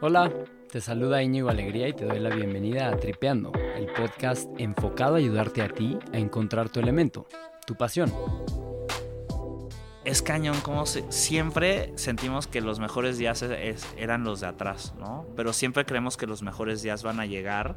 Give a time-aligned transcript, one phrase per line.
[0.00, 0.30] Hola,
[0.70, 5.18] te saluda Íñigo Alegría y te doy la bienvenida a Tripeando, el podcast enfocado a
[5.18, 7.26] ayudarte a ti a encontrar tu elemento,
[7.66, 8.12] tu pasión.
[10.04, 13.44] Es cañón como siempre sentimos que los mejores días
[13.96, 15.26] eran los de atrás, ¿no?
[15.34, 17.76] Pero siempre creemos que los mejores días van a llegar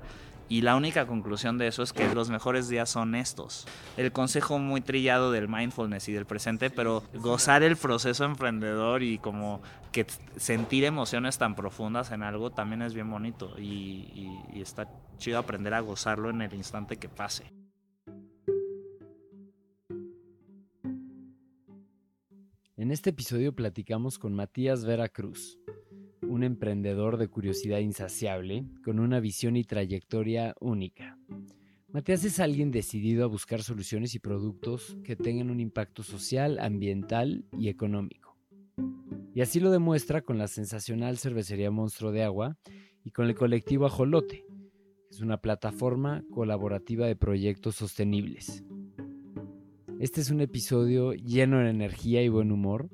[0.49, 3.67] y la única conclusión de eso es que los mejores días son estos.
[3.97, 9.19] El consejo muy trillado del mindfulness y del presente, pero gozar el proceso emprendedor y
[9.19, 9.61] como
[9.91, 14.87] que sentir emociones tan profundas en algo también es bien bonito y, está
[15.17, 17.53] chido aprender a gozarlo en el instante que pase.
[22.75, 25.59] En este episodio platicamos con Matías Vera Cruz
[26.29, 31.17] un emprendedor de curiosidad insaciable, con una visión y trayectoria única.
[31.91, 37.45] Matías es alguien decidido a buscar soluciones y productos que tengan un impacto social, ambiental
[37.57, 38.37] y económico.
[39.33, 42.57] Y así lo demuestra con la sensacional cervecería Monstruo de Agua
[43.03, 48.63] y con el colectivo Ajolote, que es una plataforma colaborativa de proyectos sostenibles.
[49.99, 52.87] Este es un episodio lleno de energía y buen humor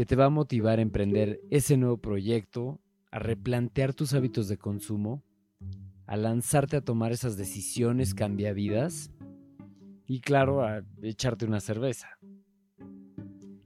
[0.00, 4.56] que te va a motivar a emprender ese nuevo proyecto, a replantear tus hábitos de
[4.56, 5.22] consumo,
[6.06, 9.10] a lanzarte a tomar esas decisiones cambia vidas
[10.06, 12.18] y claro, a echarte una cerveza.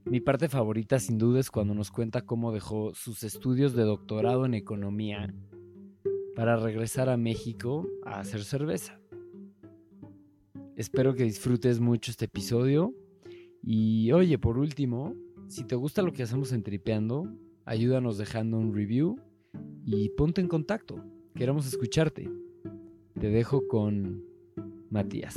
[0.03, 4.45] Mi parte favorita sin duda es cuando nos cuenta cómo dejó sus estudios de doctorado
[4.45, 5.33] en economía
[6.35, 8.99] para regresar a México a hacer cerveza.
[10.75, 12.93] Espero que disfrutes mucho este episodio
[13.63, 15.15] y oye, por último,
[15.47, 17.31] si te gusta lo que hacemos en Tripeando,
[17.65, 19.19] ayúdanos dejando un review
[19.83, 21.03] y ponte en contacto.
[21.35, 22.29] Queremos escucharte.
[23.19, 24.23] Te dejo con
[24.89, 25.35] Matías.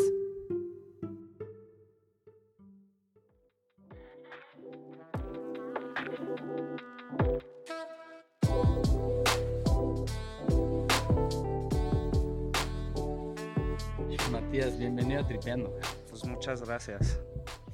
[14.30, 15.74] Matías, bienvenido a Tripeando.
[16.08, 17.20] Pues muchas gracias.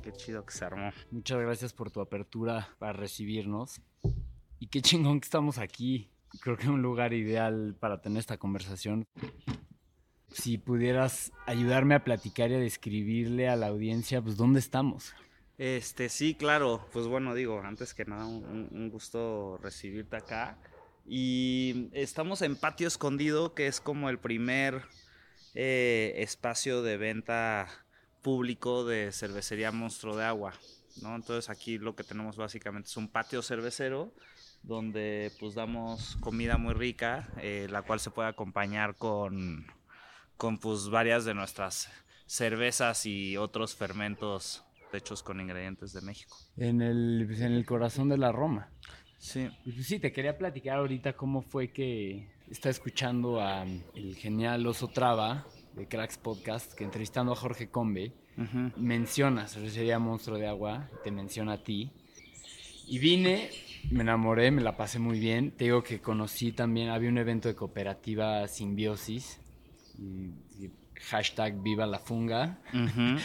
[0.04, 0.92] Qué chido que se armó.
[1.10, 3.80] Muchas gracias por tu apertura para recibirnos.
[4.58, 6.10] Y qué chingón que estamos aquí.
[6.42, 9.06] Creo que es un lugar ideal para tener esta conversación.
[10.30, 15.14] Si pudieras ayudarme a platicar y a describirle a la audiencia, pues, ¿dónde estamos?
[15.56, 16.86] Este, sí, claro.
[16.92, 20.58] Pues bueno, digo, antes que nada, un, gusto recibirte acá.
[21.06, 24.82] Y estamos en Patio Escondido, que es como el primer
[25.54, 27.83] eh, espacio de venta
[28.24, 30.54] público de cervecería Monstruo de Agua,
[31.02, 31.14] ¿no?
[31.14, 34.12] Entonces aquí lo que tenemos básicamente es un patio cervecero
[34.62, 39.66] donde pues damos comida muy rica, eh, la cual se puede acompañar con,
[40.38, 41.90] con pues varias de nuestras
[42.26, 44.64] cervezas y otros fermentos
[44.94, 46.36] hechos con ingredientes de México.
[46.56, 48.70] En el, en el corazón de la Roma.
[49.18, 49.50] Sí.
[49.64, 54.88] Pues sí, te quería platicar ahorita cómo fue que está escuchando a el genial Oso
[54.88, 58.12] Traba de Cracks Podcast, que entrevistando a Jorge Combe,
[58.76, 61.90] menciona Cervecería Monstruo de Agua, te menciona a ti.
[62.86, 63.50] Y vine,
[63.90, 65.52] me enamoré, me la pasé muy bien.
[65.52, 69.40] Te digo que conocí también, había un evento de cooperativa Simbiosis.
[71.10, 72.58] hashtag Viva la Funga.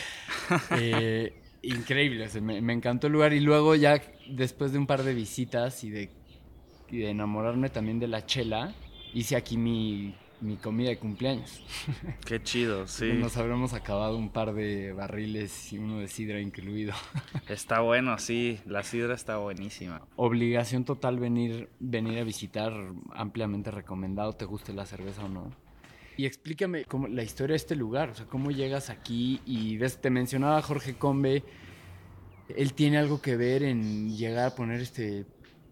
[0.72, 3.34] Eh, increíble, me, me, encantó el lugar.
[3.34, 6.10] Y luego ya después de un par de visitas y de,
[6.90, 8.74] y de enamorarme también de la chela,
[9.14, 11.62] hice aquí mi mi comida de cumpleaños.
[12.26, 13.14] Qué chido, sí.
[13.14, 16.94] Nos habremos acabado un par de barriles y uno de sidra incluido.
[17.48, 20.02] Está bueno, sí, la sidra está buenísima.
[20.16, 22.74] Obligación total venir, venir a visitar,
[23.12, 25.52] ampliamente recomendado, te guste la cerveza o no.
[26.16, 30.02] Y explícame cómo, la historia de este lugar, o sea, cómo llegas aquí y ves,
[30.02, 31.44] te mencionaba Jorge Combe,
[32.50, 35.26] él tiene algo que ver en llegar a poner este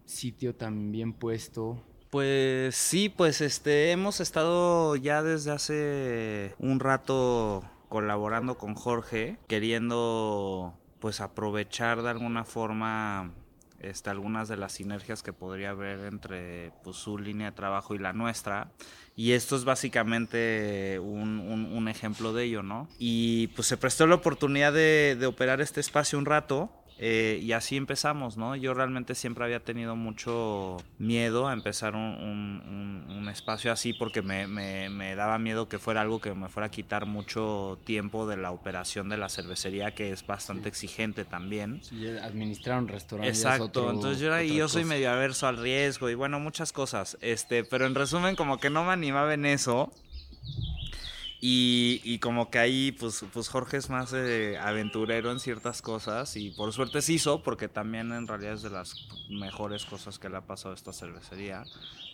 [0.06, 7.64] sitio tan bien puesto pues sí, pues este hemos estado ya desde hace un rato
[7.88, 13.32] colaborando con Jorge, queriendo pues aprovechar de alguna forma
[13.80, 17.98] este, algunas de las sinergias que podría haber entre pues, su línea de trabajo y
[17.98, 18.72] la nuestra.
[19.14, 22.88] Y esto es básicamente un, ejemplo de ello, ¿no?
[22.98, 27.52] Y pues se prestó la oportunidad de, de operar este espacio un rato eh, y
[27.52, 28.56] así empezamos, ¿no?
[28.56, 34.46] Yo realmente siempre había tenido mucho miedo a empezar un, un, espacio así porque me,
[34.46, 38.38] me, me, daba miedo que fuera algo que me fuera a quitar mucho tiempo de
[38.38, 41.80] la operación de la cervecería, que es bastante exigente también.
[41.84, 43.28] Sí, administrar un restaurante.
[43.28, 47.18] Exacto, entonces yo, yo soy medio averso al riesgo y bueno, muchas cosas.
[47.20, 49.92] Este, pero en resumen, como que no me animaba en eso.
[51.40, 56.50] Y, como que ahí, pues, pues Jorge es más eh, aventurero en ciertas cosas y
[56.50, 58.94] por suerte se hizo, porque también en realidad es de las
[59.28, 61.64] mejores cosas que le ha pasado a esta cervecería,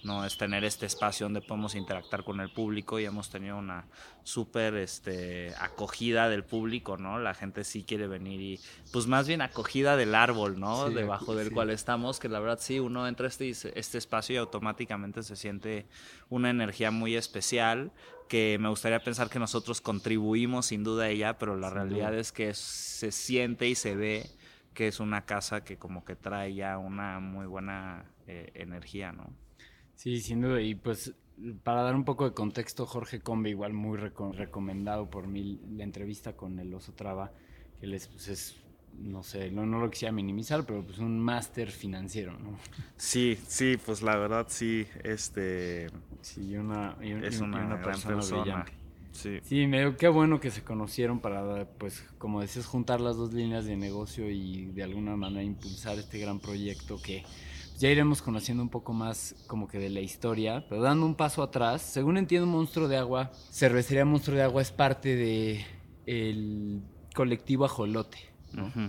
[0.05, 0.25] ¿no?
[0.25, 3.87] Es tener este espacio donde podemos interactuar con el público y hemos tenido una
[4.23, 7.19] súper este, acogida del público, ¿no?
[7.19, 8.61] La gente sí quiere venir y,
[8.93, 10.91] pues más bien acogida del árbol, ¿no?
[10.91, 14.39] Debajo del cual estamos, que la verdad sí, uno entra a este, este espacio y
[14.39, 15.87] automáticamente se siente
[16.29, 17.93] una energía muy especial
[18.29, 22.33] que me gustaría pensar que nosotros contribuimos sin duda a ella, pero la realidad es
[22.33, 24.31] que se siente y se ve
[24.73, 29.33] que es una casa que como que trae ya una muy buena eh, energía, ¿no?
[29.97, 30.61] Sí, sin duda.
[30.61, 31.15] Y pues
[31.63, 36.35] para dar un poco de contexto, Jorge Combe, igual muy recomendado por mí la entrevista
[36.35, 37.33] con el Oso Traba,
[37.81, 38.57] que les, pues es
[38.99, 42.59] no sé, no, no lo quisiera minimizar, pero pues un máster financiero, ¿no?
[42.97, 45.89] Sí, sí, pues la verdad sí, este...
[46.21, 48.65] Sí, una, es una, persona,
[49.13, 49.39] Sí.
[49.45, 53.33] sí, me dio qué bueno que se conocieron para, pues, como decías, juntar las dos
[53.33, 57.23] líneas de negocio y de alguna manera impulsar este gran proyecto que
[57.85, 61.43] ya iremos conociendo un poco más como que de la historia, pero dando un paso
[61.43, 65.67] atrás, según entiendo Monstruo de Agua, Cervecería Monstruo de Agua es parte de
[66.07, 66.81] el
[67.15, 68.17] colectivo Ajolote.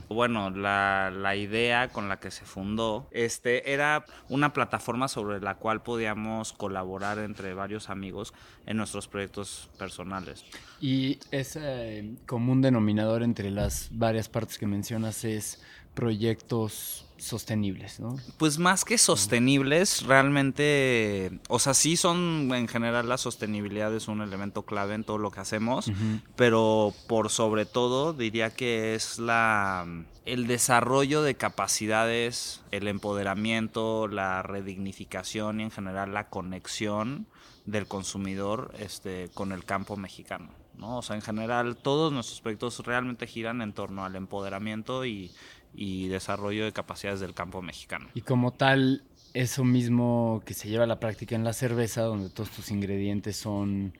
[0.07, 5.81] Bueno, la, idea con la que se fundó este, era una plataforma sobre la cual
[5.81, 8.33] podíamos colaborar entre varios amigos
[8.65, 10.45] en nuestros proyectos personales.
[10.79, 15.61] Y ese común denominador entre las varias partes que mencionas es
[15.95, 18.15] proyectos sostenibles, ¿no?
[18.37, 24.21] Pues más que sostenibles, realmente, o sea, sí son en general la sostenibilidad es un
[24.21, 25.91] elemento clave en todo lo que hacemos,
[26.35, 29.85] pero por sobre todo diría que es la
[30.25, 37.27] el desarrollo de capacidades, el empoderamiento, la redignificación y en general la conexión
[37.65, 40.49] del consumidor este, con el campo mexicano.
[40.77, 40.97] ¿no?
[40.97, 45.31] O sea, en general todos nuestros proyectos realmente giran en torno al empoderamiento y,
[45.75, 48.07] y desarrollo de capacidades del campo mexicano.
[48.13, 52.29] Y como tal, eso mismo que se lleva a la práctica en la cerveza, donde
[52.29, 53.97] todos tus ingredientes son,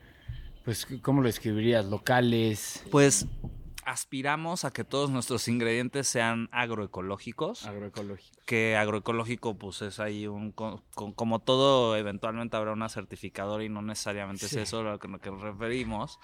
[0.64, 1.84] pues, ¿cómo lo escribirías?
[1.84, 2.84] Locales.
[2.90, 3.26] Pues
[3.84, 7.66] aspiramos a que todos nuestros ingredientes sean agroecológicos.
[7.66, 8.44] Agroecológicos.
[8.44, 10.52] Que agroecológico, pues es ahí un.
[10.52, 15.40] como todo, eventualmente habrá una certificadora y no necesariamente es eso a lo que nos
[15.40, 16.18] referimos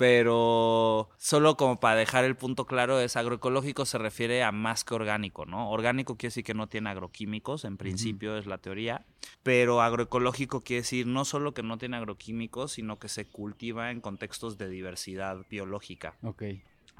[0.00, 4.94] pero solo como para dejar el punto claro, es agroecológico se refiere a más que
[4.94, 5.70] orgánico, ¿no?
[5.70, 9.04] Orgánico quiere decir que no tiene agroquímicos, en principio es la teoría,
[9.42, 14.00] pero agroecológico quiere decir no solo que no tiene agroquímicos, sino que se cultiva en
[14.00, 16.16] contextos de diversidad biológica.
[16.22, 16.44] Ok.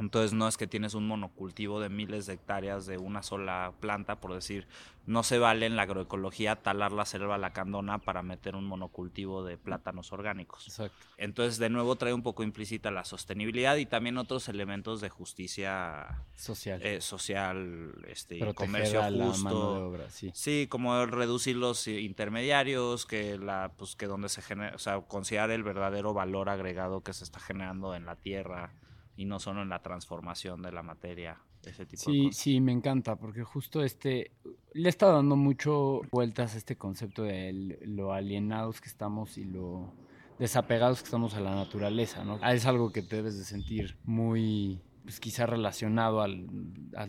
[0.00, 4.18] Entonces no es que tienes un monocultivo de miles de hectáreas de una sola planta,
[4.18, 4.66] por decir,
[5.06, 9.58] no se vale en la agroecología talar la selva lacandona para meter un monocultivo de
[9.58, 10.68] plátanos orgánicos.
[10.68, 10.96] Exacto.
[11.18, 16.24] Entonces de nuevo trae un poco implícita la sostenibilidad y también otros elementos de justicia
[16.34, 19.98] social, eh, social este, comercio justo.
[20.08, 20.30] sí.
[20.34, 20.66] sí.
[20.70, 25.62] como reducir los intermediarios, que la, pues que donde se genera, o sea, considerar el
[25.62, 28.72] verdadero valor agregado que se está generando en la tierra
[29.20, 32.36] y no solo en la transformación de la materia, ese tipo sí, de cosas.
[32.40, 34.30] Sí, me encanta, porque justo este,
[34.72, 39.92] le está dando mucho vueltas a este concepto de lo alienados que estamos y lo
[40.38, 42.42] desapegados que estamos a la naturaleza, ¿no?
[42.48, 44.80] Es algo que te debes de sentir muy
[45.10, 46.46] pues quizá relacionado al,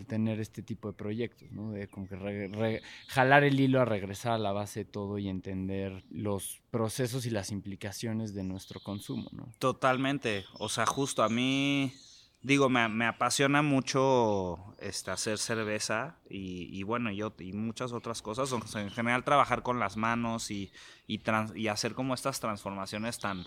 [0.08, 1.70] tener este tipo de proyectos, ¿no?
[1.70, 6.02] De como que jalar el hilo a regresar a la base de todo y entender
[6.10, 9.54] los procesos y las implicaciones de nuestro consumo, ¿no?
[9.60, 10.44] Totalmente.
[10.58, 11.94] O sea, justo a mí,
[12.42, 18.50] digo, me, apasiona mucho este, hacer cerveza y, bueno, yo y muchas otras cosas.
[18.74, 20.72] en general trabajar con las manos y,
[21.06, 23.44] y hacer como estas transformaciones tan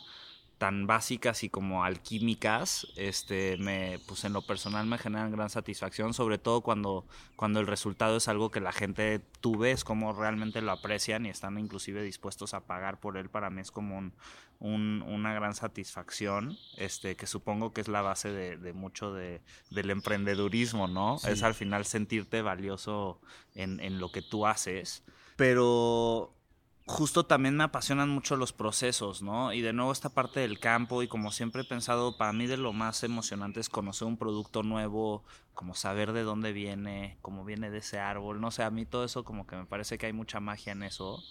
[0.57, 6.13] tan básicas y como alquímicas, este, me, pues en lo personal me generan gran satisfacción,
[6.13, 10.62] sobre todo cuando, cuando el resultado es algo que la gente tú ves como realmente
[10.62, 14.13] lo aprecian y están inclusive dispuestos a pagar por él, para mí es como un,
[14.59, 20.88] una gran satisfacción, este, que supongo que es la base de, mucho de, del emprendedurismo,
[20.88, 21.17] ¿no?
[21.27, 23.19] Es al final sentirte valioso
[23.53, 25.03] en, en lo que tú haces.
[25.35, 26.33] Pero
[26.86, 29.54] justo también me apasionan mucho los procesos, ¿no?
[29.54, 32.58] Y de nuevo esta parte del campo y como siempre he pensado, para mí de
[32.58, 35.24] lo más emocionante es conocer un producto nuevo,
[35.56, 39.04] como saber de dónde viene, cómo viene de ese árbol, no sé, a mí todo
[39.04, 41.24] eso como que me parece que hay mucha magia en eso.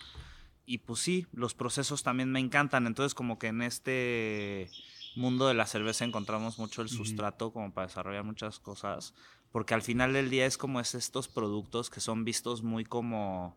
[0.66, 4.70] Y pues sí, los procesos también me encantan, entonces como que en este
[5.14, 9.14] mundo de la cerveza encontramos mucho el sustrato como para desarrollar muchas cosas,
[9.52, 13.56] porque al final del día es como es estos productos que son vistos muy como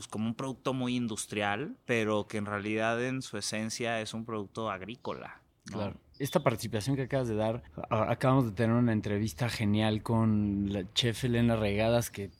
[0.00, 4.24] pues como un producto muy industrial, pero que en realidad en su esencia es un
[4.24, 5.42] producto agrícola.
[5.66, 6.00] Claro.
[6.18, 11.24] esta participación que acabas de dar, acabamos de tener una entrevista genial con la chef
[11.24, 12.30] Elena Regadas, que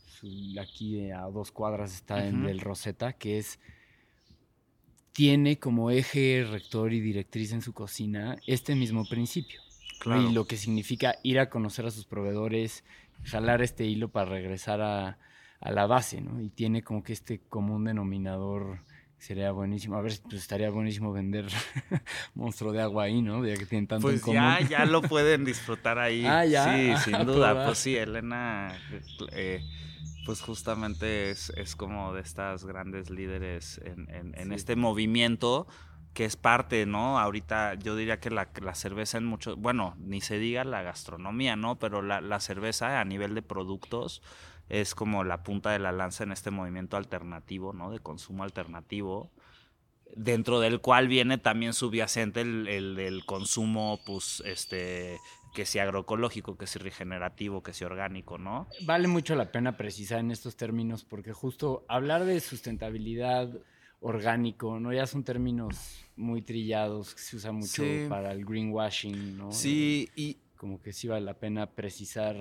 [0.59, 3.61] aquí a dos cuadras está en el Rosetta, que es
[5.13, 9.61] tiene como eje rector y directriz en su cocina este mismo principio.
[10.07, 12.85] Y lo que significa ir a conocer a sus proveedores,
[13.25, 15.19] jalar este hilo para regresar a,
[15.61, 16.41] a la base, ¿no?
[16.41, 18.81] Y tiene como que este común denominador
[19.21, 19.97] sería buenísimo.
[19.97, 21.47] A ver, pues estaría buenísimo vender
[22.35, 23.47] monstruo de agua ahí, ¿no?
[23.47, 24.37] Ya que tienen tanto pues en común.
[24.37, 26.25] ya, ya lo pueden disfrutar ahí.
[26.25, 26.65] Ah, ya.
[26.65, 27.67] Sí, sin ah, duda.
[27.67, 28.75] Pues sí, Elena,
[29.33, 29.63] eh,
[30.25, 35.67] pues justamente es, es, como de estas grandes líderes en, en, este movimiento
[36.15, 37.21] que es parte, ¿no?
[37.21, 41.57] Ahorita yo diría que la, la cerveza en muchos, bueno, ni se diga la gastronomía,
[41.57, 41.79] ¿no?
[41.79, 44.23] Pero la, la cerveza a nivel de productos
[44.71, 47.91] es como la punta de la lanza en este movimiento alternativo, ¿no?
[47.91, 49.31] De consumo alternativo,
[50.17, 55.19] dentro del cual viene también subyacente el, el, consumo, pues, este,
[55.55, 58.69] que sea agroecológico, que sea regenerativo, que sea orgánico, ¿no?
[58.83, 63.51] Vale mucho la pena precisar en estos términos, porque justo hablar de sustentabilidad
[63.99, 64.93] orgánico, ¿no?
[64.93, 69.51] Ya son términos muy trillados que se usa mucho para el greenwashing, ¿no?
[69.53, 70.39] Sí, y...
[70.57, 72.37] Como que sí vale la pena precisar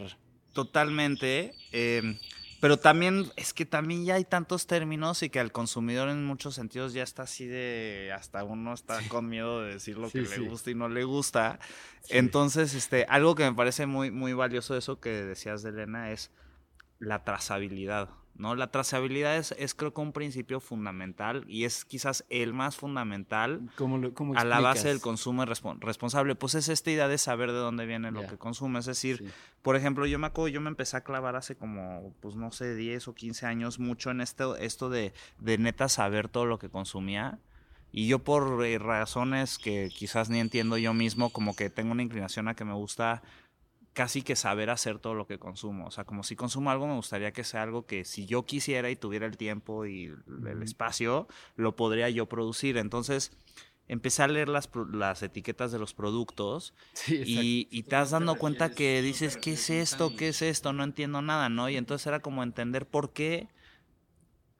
[0.53, 1.53] Totalmente.
[1.71, 2.17] Em,
[2.59, 6.55] pero también es que también ya hay tantos términos y que al consumidor en muchos
[6.55, 10.39] sentidos ya está así de hasta uno está con miedo de decir lo que le
[10.39, 11.59] gusta y no le gusta.
[12.09, 16.31] Entonces, este, algo que me parece muy, muy valioso eso que decías de Elena es
[16.99, 18.09] la trazabilidad.
[18.35, 18.55] ¿no?
[18.55, 23.69] La trazabilidad es, es, creo que un principio fundamental y es quizás el más fundamental
[24.35, 26.35] a la base del consumo responsable.
[26.35, 28.79] Pues es esta idea de saber de dónde viene lo que consume.
[28.79, 32.35] Es decir, por ejemplo, yo me acuerdo, yo me empecé a clavar hace como, pues
[32.35, 36.45] no sé, 10 o 15 años mucho en esto, esto de, de neta saber todo
[36.45, 37.39] lo que consumía.
[37.91, 42.03] Y yo por eh, razones que quizás ni entiendo yo mismo, como que tengo una
[42.03, 43.21] inclinación a que me gusta
[43.93, 45.87] casi que saber hacer todo lo que consumo.
[45.87, 48.89] O sea, como si consumo algo, me gustaría que sea algo que si yo quisiera
[48.89, 52.77] y tuviera el tiempo y el espacio, lo podría yo producir.
[52.77, 53.31] Entonces,
[53.87, 56.73] empecé a leer las, las etiquetas de los productos
[57.07, 60.15] y, y, te dando cuenta que dices, ¿qué es esto?
[60.15, 60.71] ¿Qué es esto?
[60.71, 61.69] No entiendo nada, ¿no?
[61.69, 63.49] Y entonces era como entender por qué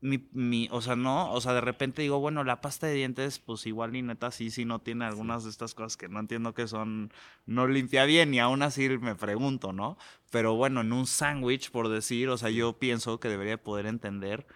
[0.02, 3.40] mi, mi, o sea, no, o sea, de repente digo, bueno, la pasta de dientes,
[3.40, 6.54] pues igual ni neta sí, sí no tiene algunas de estas cosas que no entiendo
[6.54, 7.12] que son,
[7.46, 9.98] no limpia bien y aún así me pregunto, ¿no?
[10.32, 14.48] Pero bueno, en un sándwich, por decir, o sea, yo pienso que debería poder entender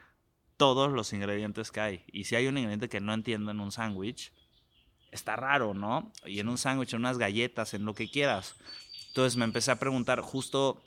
[0.56, 2.04] todos los ingredientes que hay.
[2.12, 4.32] Y si hay un ingrediente que no entiendo en un sándwich,
[5.12, 6.12] está raro, ¿no?
[6.26, 8.56] Y en un sándwich, en unas galletas, en lo que quieras.
[9.10, 10.82] Entonces me empecé a preguntar justo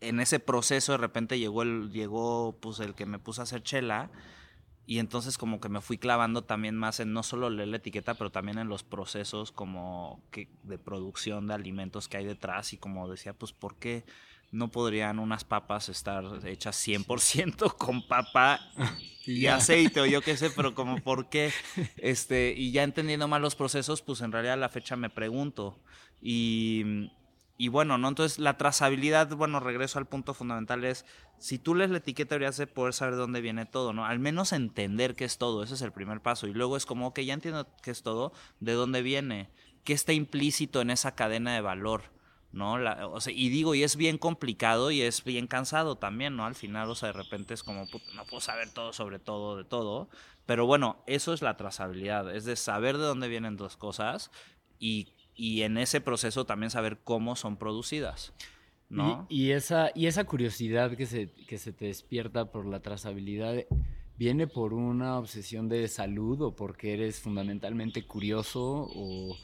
[0.00, 3.62] en ese proceso de repente llegó el, llegó pues el que me puso a hacer
[3.62, 4.10] chela
[4.86, 8.14] y entonces como que me fui clavando también más en no solo leer la etiqueta,
[8.14, 12.78] pero también en los procesos como que de producción de alimentos que hay detrás y
[12.78, 14.04] como decía, pues ¿por qué
[14.52, 18.60] no podrían unas papas estar hechas 100% con papa
[19.26, 21.52] y aceite o yo qué sé, pero como por qué
[21.96, 25.80] este y ya entendiendo más los procesos, pues en realidad a la fecha me pregunto
[26.22, 27.10] y
[27.58, 28.08] y bueno, ¿no?
[28.08, 31.06] Entonces la trazabilidad, bueno, regreso al punto fundamental, es
[31.38, 34.04] si tú lees la etiqueta deberías de poder saber de dónde viene todo, ¿no?
[34.04, 36.46] Al menos entender qué es todo, ese es el primer paso.
[36.46, 39.50] Y luego es como, que ya entiendo qué es todo, de dónde viene,
[39.84, 42.04] qué está implícito en esa cadena de valor,
[42.52, 42.74] ¿no?
[43.10, 46.44] o sea, y digo, y es bien complicado y es bien cansado también, ¿no?
[46.44, 49.64] Al final, o sea, de repente es como, no puedo saber todo sobre todo, de
[49.64, 50.08] todo.
[50.44, 54.30] Pero bueno, eso es la trazabilidad, es de saber de dónde vienen dos cosas
[54.78, 58.32] y y en ese proceso también saber cómo son producidas.
[58.88, 59.26] ¿no?
[59.28, 63.64] Y, esa, y esa curiosidad que se, que se te despierta por la trazabilidad,
[64.16, 69.36] ¿viene por una obsesión de salud o porque eres fundamentalmente curioso o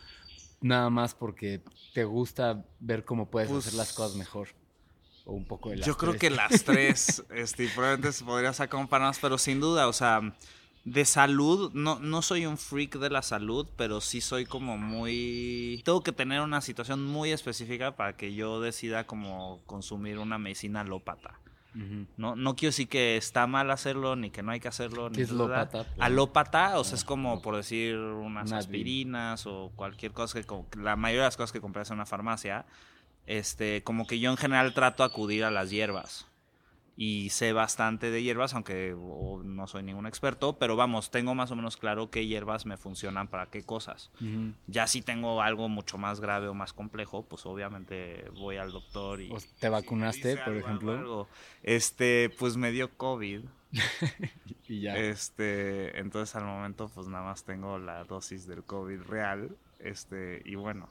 [0.61, 1.61] nada más porque
[1.93, 4.49] te gusta ver cómo puedes hacer las cosas mejor?
[5.25, 8.81] O un poco de las Yo creo que las tres, este, probablemente se podría sacar
[8.81, 10.35] un par más, pero sin duda, o sea,
[10.85, 15.81] de salud, no, no soy un freak de la salud, pero sí soy como muy...
[15.85, 20.81] Tengo que tener una situación muy específica para que yo decida como consumir una medicina
[20.81, 21.39] alópata.
[22.17, 25.11] no, no quiero decir que está mal hacerlo, ni que no hay que hacerlo.
[25.13, 25.87] ¿Qué es alópata?
[26.01, 30.47] Alópata, o sea, es como por decir unas aspirinas o cualquier cosa que...
[30.77, 32.67] La mayoría de las cosas que compras en una farmacia,
[33.27, 36.27] este, como que yo en general trato de acudir a las hierbas
[36.97, 41.57] y sé bastante de hierbas, aunque no soy ningún experto, pero vamos, tengo más o
[41.57, 44.11] menos claro qué hierbas me funcionan para qué cosas.
[44.67, 49.21] Ya si tengo algo mucho más grave o más complejo, pues obviamente voy al doctor
[49.21, 49.33] y...
[49.59, 51.29] ¿Te vacunaste, por ejemplo?
[51.63, 53.41] Este, pues me dio COVID.
[54.69, 54.97] y ya.
[54.99, 59.57] Este, entonces al momento pues nada más tengo la dosis del COVID real.
[59.79, 60.89] este, y bueno,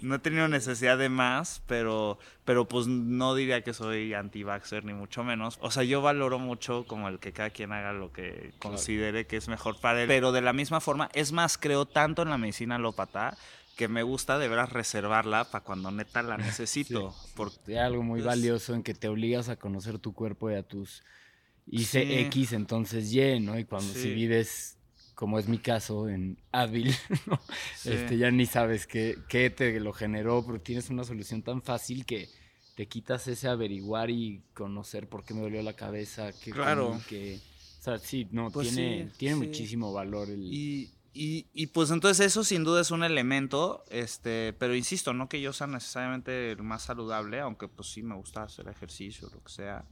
[0.00, 4.92] no he tenido necesidad de más, pero, pero pues no diría que soy anti-vaxxer ni
[4.92, 5.58] mucho menos.
[5.60, 9.36] O sea, yo valoro mucho como el que cada quien haga lo que considere que
[9.36, 12.38] es mejor para él, pero de la misma forma, es más, creo tanto en la
[12.38, 13.36] medicina alópata
[13.76, 17.14] que me gusta de veras reservarla para cuando neta la necesito.
[17.34, 20.62] Porque Hay algo muy valioso en que te obligas a conocer tu cuerpo y a
[20.62, 21.02] tus
[21.66, 23.58] hice X, entonces Y, ¿no?
[23.58, 24.76] Y cuando si vives,
[25.14, 26.94] como es mi caso, en Advil,
[27.84, 32.06] este, ya ni sabes qué, qué te lo generó, pero tienes una solución tan fácil
[32.06, 32.28] que
[32.74, 36.98] te quitas ese averiguar y conocer por qué me dolió la cabeza, qué claro.
[37.08, 37.38] que,
[37.80, 40.42] o sea, sí, no, pues tiene, tiene muchísimo valor el...
[40.44, 45.28] Y, y, y, pues entonces eso sin duda es un elemento, este, pero insisto, no
[45.28, 49.42] que yo sea necesariamente el más saludable, aunque pues sí me gusta hacer ejercicio, lo
[49.42, 49.84] que sea.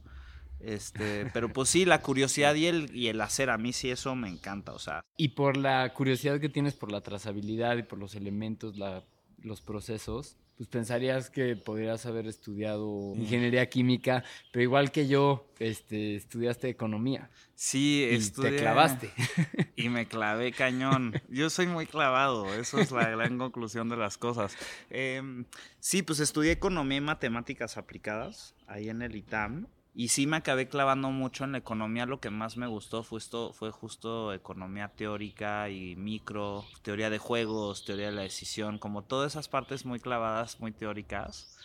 [0.61, 4.15] Este, pero pues sí, la curiosidad y el, y el hacer, a mí sí eso
[4.15, 5.05] me encanta, o sea.
[5.17, 9.03] Y por la curiosidad que tienes por la trazabilidad y por los elementos, la,
[9.41, 16.15] los procesos, pues pensarías que podrías haber estudiado ingeniería química, pero igual que yo, este,
[16.15, 17.29] estudiaste economía.
[17.55, 19.09] Sí, y te clavaste.
[19.77, 21.13] Y me clavé cañón.
[21.29, 24.57] Yo soy muy clavado, eso es la gran conclusión de las cosas.
[24.89, 25.45] Em,
[25.79, 30.67] sí, pues estudié economía y matemáticas aplicadas ahí en el ITAM y sí me acabé
[30.67, 32.05] clavando mucho en la economía.
[32.05, 37.17] Lo que más me gustó fue, esto, fue justo economía teórica y micro, teoría de
[37.17, 41.57] juegos, teoría de la decisión, como todas esas partes muy clavadas, muy teóricas.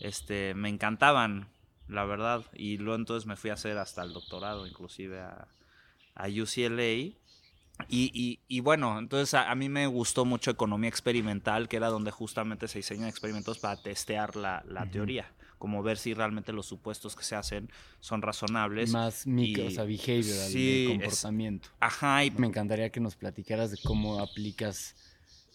[0.00, 1.48] Este, me encantaban,
[1.86, 2.44] la verdad.
[2.52, 5.48] Y luego entonces me fui a hacer hasta el doctorado, inclusive a,
[6.14, 7.16] a UCLA.
[7.88, 12.66] Y, y, bueno, entonces a, mí me gustó mucho economía experimental, que era donde justamente
[12.66, 17.24] se diseñan experimentos para testear la, la teoría como ver si realmente los supuestos que
[17.24, 18.90] se hacen son razonables.
[18.90, 21.68] Más micro, o sea, behavioral, de comportamiento.
[21.80, 22.24] ajá.
[22.24, 22.30] Y...
[22.30, 24.94] Me encantaría que nos platicaras de cómo aplicas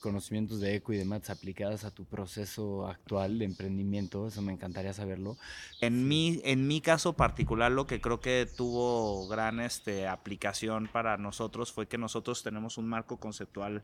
[0.03, 4.51] conocimientos de eco y de maths aplicadas a tu proceso actual de emprendimiento, eso me
[4.51, 5.37] encantaría saberlo.
[5.79, 11.17] En mi, en mi caso particular, lo que creo que tuvo gran este, aplicación para
[11.17, 13.83] nosotros fue que nosotros tenemos un marco conceptual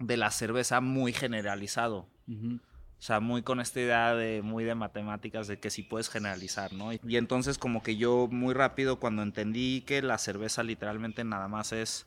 [0.00, 2.08] de la cerveza muy generalizado.
[3.02, 6.72] O sea, muy con esta idea de muy de matemáticas de que sí puedes generalizar,
[6.72, 6.92] ¿no?
[6.92, 11.72] Y, entonces como que yo muy rápido cuando entendí que la cerveza literalmente nada más
[11.72, 12.06] es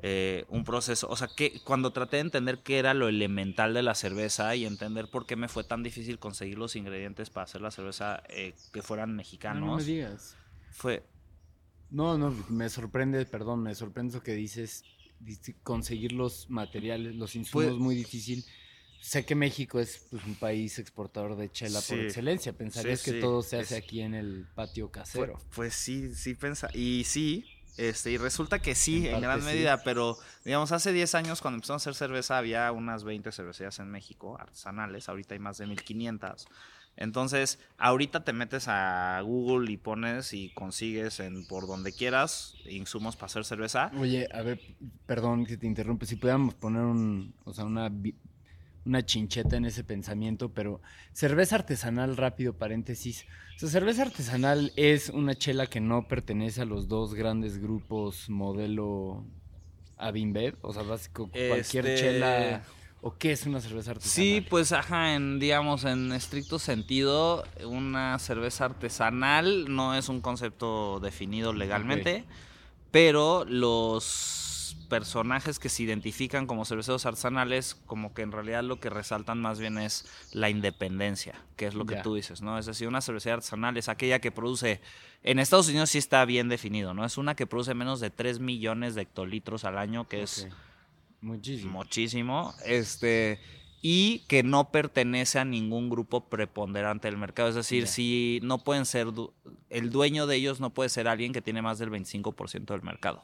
[0.00, 3.82] eh, un proceso, o sea, que cuando traté de entender qué era lo elemental de
[3.82, 7.60] la cerveza y entender por qué me fue tan difícil conseguir los ingredientes para hacer
[7.60, 9.66] la cerveza eh, que fueran mexicanos.
[9.68, 10.36] No, me digas.
[10.70, 11.02] Fue...
[11.90, 14.84] No, no, me sorprende, perdón, me sorprende lo que dices,
[15.64, 18.44] conseguir los materiales, los insumos muy difícil
[19.02, 22.52] sé que México es pues, un país exportador de chela por excelencia.
[22.52, 25.34] Pensarías que todo se hace aquí en el patio casero.
[25.34, 26.68] Pues, pues sí, sí pensa.
[26.72, 27.44] Y sí,
[27.76, 31.86] este, y resulta que sí, en, gran medida, pero digamos, hace 10 años cuando empezamos
[31.86, 36.46] a hacer cerveza había unas 20 cervecerías en México, artesanales, ahorita hay más de 1500.
[36.96, 43.16] Entonces, ahorita te metes a Google y pones y consigues en por donde quieras insumos
[43.16, 43.90] para hacer cerveza.
[43.98, 44.60] Oye, a ver,
[45.06, 47.90] perdón que te interrumpe, si pudiéramos poner un, o sea, una
[48.84, 50.80] una chincheta en ese pensamiento, pero
[51.12, 53.26] cerveza artesanal, rápido paréntesis.
[53.56, 58.28] O sea, cerveza artesanal es una chela que no pertenece a los dos grandes grupos
[58.28, 59.24] modelo
[59.96, 62.62] Abinbev, o sea, básico cualquier este, chela
[63.04, 64.14] ¿O qué es una cerveza artesanal?
[64.14, 71.00] Sí, pues ajá, en digamos en estricto sentido, una cerveza artesanal no es un concepto
[71.00, 72.24] definido legalmente,
[72.92, 74.41] pero los
[74.92, 79.58] personajes que se identifican como cerveceros artesanales, como que en realidad lo que resaltan más
[79.58, 82.58] bien es la independencia, que es lo que tú dices, ¿no?
[82.58, 84.82] Es decir, una cervecería artesanal es aquella que produce,
[85.22, 87.06] en Estados Unidos sí está bien definido, ¿no?
[87.06, 90.46] Es una que produce menos de 3 millones de hectolitros al año, que es
[91.22, 91.72] muchísimo.
[91.72, 92.54] Muchísimo.
[92.66, 93.40] Este
[93.80, 97.48] y que no pertenece a ningún grupo preponderante del mercado.
[97.48, 99.06] Es decir, si no pueden ser,
[99.70, 103.22] el dueño de ellos no puede ser alguien que tiene más del 25% del mercado,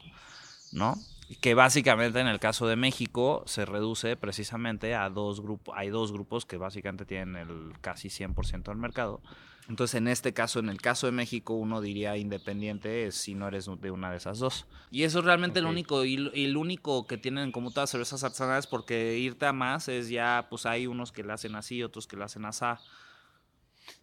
[0.72, 0.96] ¿no?
[1.36, 6.12] Que básicamente en el caso de México se reduce precisamente a dos grupos, hay dos
[6.12, 9.20] grupos que básicamente tienen el casi 100% del mercado.
[9.68, 13.68] Entonces, en este caso, en el caso de México, uno diría independiente si no eres
[13.80, 14.66] de una de esas dos.
[14.90, 18.66] Y eso es realmente lo único, y, el único que tienen como todas cervezas artesanales,
[18.66, 22.16] porque irte a más es ya, pues hay unos que le hacen así, otros que
[22.16, 22.64] le hacen así.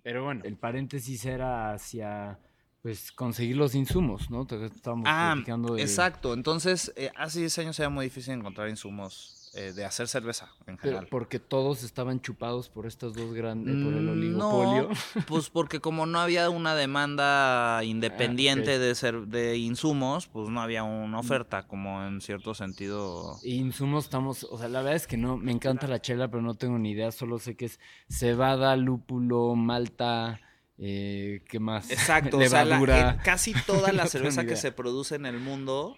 [0.03, 2.37] Pero bueno, el paréntesis era hacia
[2.85, 4.43] pues conseguir los insumos, ¿no?
[4.43, 5.81] Estábamos ah, de...
[5.81, 10.51] Exacto, entonces eh, hace 10 años era muy difícil encontrar insumos eh, de hacer cerveza
[10.67, 11.07] en Pero general.
[11.09, 14.89] porque todos estaban chupados por estos dos grandes, por el Mm, oligopolio.
[14.89, 14.89] No,
[15.27, 20.61] pues porque como no había una demanda independiente Ah, de, ser, de insumos, pues no
[20.61, 23.39] había una oferta, como en cierto sentido.
[23.41, 26.43] Y insumos estamos, o sea, la verdad es que no, me encanta la chela, pero
[26.43, 27.79] no tengo ni idea, solo sé que es
[28.11, 30.39] cebada, lúpulo, malta,
[30.77, 31.89] eh, ¿qué más?
[31.91, 32.79] Exacto, o sea, la-
[33.15, 35.97] eh, casi toda la No cerveza que se produce en el mundo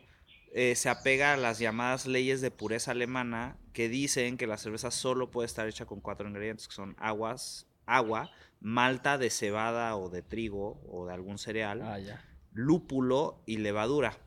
[0.53, 4.91] eh, se apega a las llamadas leyes de pureza alemana que dicen que la cerveza
[4.91, 10.09] solo puede estar hecha con cuatro ingredientes, que son aguas, agua, malta de cebada o
[10.09, 12.21] de trigo o de algún cereal, Ah, ya.
[12.53, 14.17] lúpulo y levadura.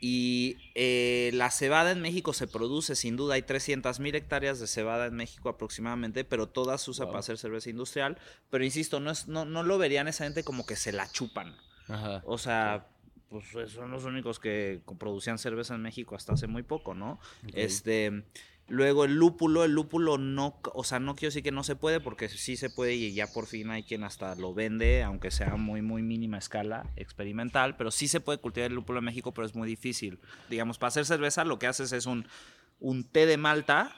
[0.00, 5.06] Y eh, la cebada en México se produce, sin duda, hay 300.000 hectáreas de cebada
[5.06, 7.12] en México aproximadamente, pero todas se usa Wow.
[7.12, 8.16] para hacer cerveza industrial.
[8.48, 11.54] Pero insisto, no, es, no, no lo verían esa gente como que se la chupan.
[11.88, 12.22] Ajá.
[12.24, 12.86] O sea,
[13.28, 17.20] pues son los únicos que producían cerveza en México hasta hace muy poco, ¿no?
[17.52, 18.24] Este,
[18.70, 22.00] luego el lúpulo, el lúpulo no, o sea, no quiero decir que no se puede,
[22.00, 25.56] porque sí se puede y ya por fin hay quien hasta lo vende, aunque sea
[25.56, 29.44] muy, muy mínima escala, experimental, pero sí se puede cultivar el lúpulo en México, pero
[29.44, 30.20] es muy difícil.
[30.48, 32.26] Digamos, para hacer cerveza lo que haces es un,
[32.78, 33.92] un té de malta,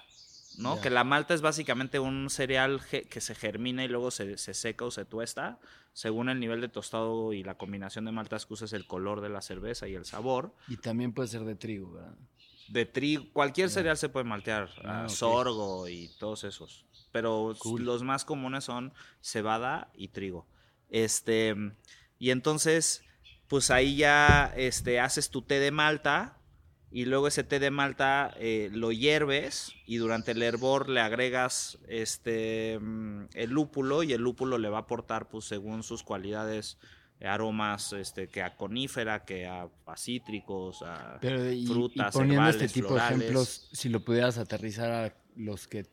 [0.57, 0.81] ¿no?
[0.81, 4.87] Que la malta es básicamente un cereal que se germina y luego se, se seca
[4.87, 5.61] o se tuesta.
[5.95, 9.29] Según el nivel de tostado y la combinación de maltas que uses, el color de
[9.29, 10.55] la cerveza y el sabor.
[10.69, 12.17] Y también puede ser de trigo, ¿verdad?
[12.69, 16.85] De trigo, cualquier cereal se puede maltear, Ah, ah, sorgo y todos esos.
[17.11, 17.85] Pero Cool.
[17.85, 20.47] los más comunes son cebada y trigo.
[20.89, 21.55] Este,
[22.19, 23.03] y entonces,
[23.49, 26.39] pues ahí ya este, haces tu té de malta
[26.91, 31.79] y luego ese té de malta eh, lo hierves y durante el hervor le agregas
[31.89, 36.79] este, mm, el lúpulo y el lúpulo le va a aportar, pues según sus cualidades,
[37.27, 41.19] aromas este, que a conífera, que a, a cítricos, a...
[41.21, 43.19] Pero y, y frutas, poniendo este tipo florales.
[43.19, 45.87] de ejemplos, si lo pudieras aterrizar a los que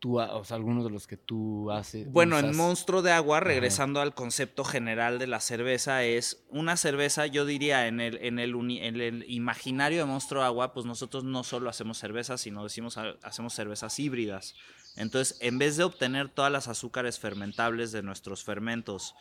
[0.00, 2.10] tú, o sea, algunos de los que tú haces.
[2.10, 2.56] Bueno, en.
[2.56, 7.86] Monstruo de Agua, regresando al concepto general de la cerveza, es una cerveza, yo diría,
[7.86, 11.44] en el, en el, uni- en el imaginario de Monstruo de Agua, pues nosotros no
[11.44, 14.54] solo hacemos cerveza, sino decimos ha- hacemos cervezas híbridas.
[14.96, 19.14] Entonces, en vez de obtener todas las azúcares fermentables de nuestros fermentos,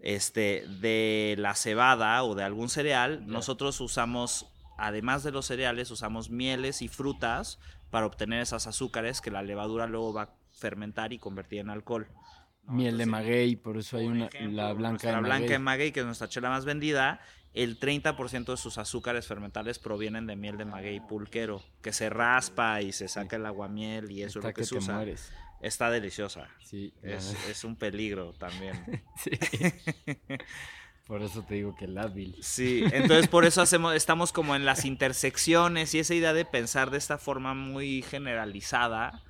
[0.00, 4.46] este, de la cebada o de algún cereal, nosotros usamos,
[4.78, 7.58] además de los cereales, usamos mieles y frutas
[7.90, 12.06] para obtener esas azúcares que la levadura luego va a fermentar y convertir en alcohol.
[12.64, 12.72] ¿no?
[12.74, 15.48] Miel de maguey, por eso hay por una, ejemplo, la blanca de blanca maguey.
[15.48, 17.20] de maguey, que es nuestra chela más vendida,
[17.52, 22.80] el 30% de sus azúcares fermentables provienen de miel de maguey pulquero, que se raspa
[22.80, 24.94] y se saca el aguamiel y eso es lo que, que se usa.
[24.94, 25.32] mueres.
[25.60, 26.48] Está deliciosa.
[26.62, 29.04] Sí, Es, un peligro también.
[29.16, 29.30] Sí.
[31.06, 32.36] Por eso te digo que el Advil.
[32.40, 36.92] Sí, entonces por eso hacemos, estamos como en las intersecciones y esa idea de pensar
[36.92, 39.20] de esta forma muy generalizada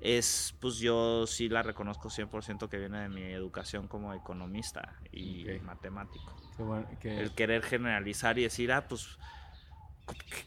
[0.00, 5.44] es, pues yo sí la reconozco 100% que viene de mi educación como economista y
[5.62, 6.34] matemático.
[6.58, 9.16] Bueno, El querer generalizar y decir, ah, pues,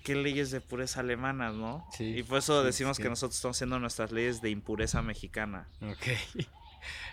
[0.03, 1.85] ¿qué, leyes de pureza alemanas, no?
[1.91, 3.03] Sí, y por eso decimos sí.
[3.03, 5.67] que nosotros estamos haciendo nuestras leyes de impureza mexicana.
[5.81, 6.07] Ok.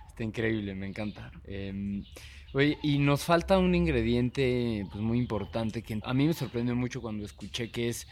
[0.09, 1.31] Está increíble, me encanta.
[1.45, 2.05] Em,
[2.53, 7.01] oye, y nos falta un ingrediente pues, muy importante que a mí me sorprendió mucho
[7.01, 8.07] cuando escuché que es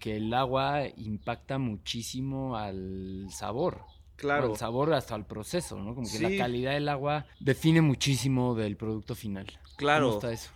[0.00, 3.82] que el agua impacta muchísimo al sabor.
[4.16, 4.52] Claro.
[4.52, 5.94] Al sabor hasta al proceso, ¿no?
[5.94, 9.46] Como que la calidad del agua define muchísimo del producto final.
[9.76, 10.06] Claro.
[10.06, 10.50] ¿Cómo está eso?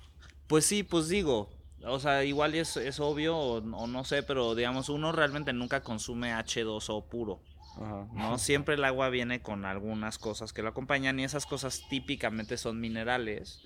[0.46, 1.50] Pues sí, pues digo,
[1.84, 5.82] o sea, igual es, es obvio o, o no sé, pero digamos, uno realmente nunca
[5.82, 7.40] consume H2O puro,
[7.76, 8.06] Ajá.
[8.14, 8.38] ¿no?
[8.38, 12.80] Siempre el agua viene con algunas cosas que lo acompañan y esas cosas típicamente son
[12.80, 13.62] minerales.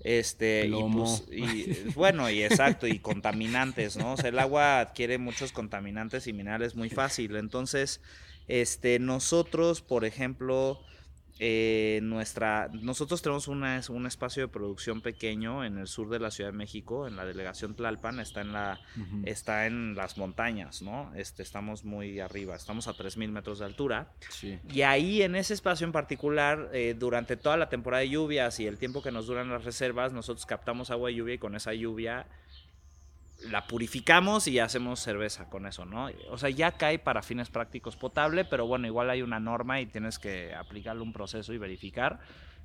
[0.00, 4.12] Este, y, pues, y, bueno, y exacto, y contaminantes, ¿no?
[4.12, 7.34] O sea, el agua adquiere muchos contaminantes y minerales muy fácil.
[7.34, 8.00] Entonces,
[8.46, 10.80] este, nosotros, por ejemplo,
[11.40, 16.30] eh, nuestra, nosotros tenemos una, un espacio de producción pequeño en el sur de la
[16.30, 19.22] Ciudad de México, en la delegación Tlalpan, está en la, Ujú.
[19.24, 21.12] está en las montañas, ¿no?
[21.14, 24.12] Este, estamos muy arriba, estamos a 3.000 metros de altura.
[24.30, 24.58] Sí.
[24.72, 28.66] Y ahí en ese espacio en particular, eh, durante toda la temporada de lluvias y
[28.66, 31.72] el tiempo que nos duran las reservas, nosotros captamos agua de lluvia y con esa
[31.74, 32.26] lluvia
[33.40, 36.08] la purificamos y hacemos cerveza con eso, ¿no?
[36.30, 39.86] O sea, ya cae para fines prácticos potable, pero bueno, igual hay una norma y
[39.86, 42.18] tienes que aplicarle un proceso y verificar.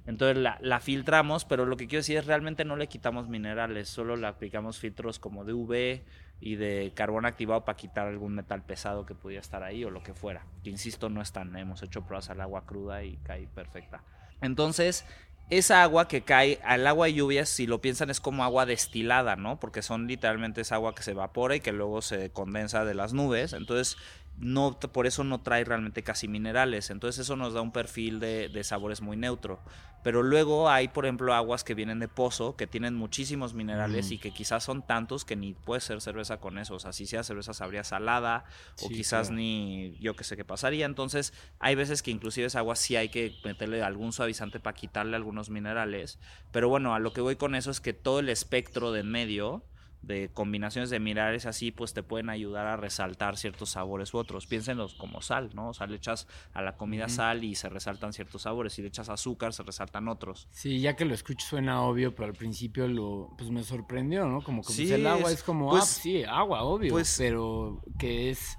[0.06, 4.18] Entonces la, filtramos, pero lo que quiero decir es realmente no le quitamos minerales, solo
[4.18, 6.02] le aplicamos filtros como de UV
[6.42, 10.04] y de carbón activado para quitar algún metal pesado que pudiera estar ahí o lo
[10.04, 10.46] que fuera.
[10.64, 14.04] Que insisto, no están, hemos hecho pruebas al agua cruda y cae perfecta.
[14.42, 15.06] Entonces,
[15.50, 19.36] esa agua que cae al agua de lluvias, si lo piensan, es como agua destilada,
[19.36, 19.60] ¿no?
[19.60, 23.14] Porque son literalmente esa agua que se evapora y que luego se condensa de las
[23.14, 23.54] nubes.
[23.54, 23.98] Entonces,
[24.38, 26.90] no, por eso no trae realmente casi minerales.
[26.90, 29.60] Entonces eso nos da un perfil de, de, sabores muy neutro.
[30.04, 34.14] Pero luego hay, por ejemplo, aguas que vienen de pozo, que tienen muchísimos minerales Mm.
[34.14, 36.76] y que quizás son tantos que ni puede ser cerveza con eso.
[36.76, 38.44] O sea, si sea cerveza sabría salada
[38.82, 39.36] o quizás claro.
[39.36, 40.86] ni yo que sé qué pasaría.
[40.86, 45.16] Entonces hay veces que inclusive esa agua sí hay que meterle algún suavizante para quitarle
[45.16, 46.20] algunos minerales.
[46.52, 49.12] Pero bueno, a lo que voy con eso es que todo el espectro de en
[49.12, 49.64] medio
[50.04, 54.46] de combinaciones de minerales así, pues te pueden ayudar a resaltar ciertos sabores u otros.
[54.48, 55.70] Piénsenlos como sal, ¿no?
[55.70, 58.74] O sea, le echas a la comida sal y se resaltan ciertos sabores.
[58.74, 60.48] Si le echas azúcar, se resaltan otros.
[60.52, 64.44] Sí, ya que lo escucho suena obvio, pero al principio lo, pues me sorprendió, ¿no?
[64.44, 67.82] Como que pues, el agua es- es como, pues- ah, sí, agua, obvio, pues- pero
[67.98, 68.58] que es,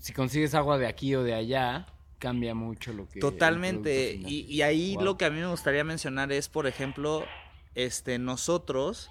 [0.00, 1.84] si consigues agua de aquí o de allá,
[2.18, 3.20] cambia mucho lo que...
[3.20, 4.14] Totalmente.
[4.14, 5.04] Y, y ahí Wow.
[5.04, 7.26] lo que a mí me gustaría mencionar es, por ejemplo,
[7.74, 9.10] este, nosotros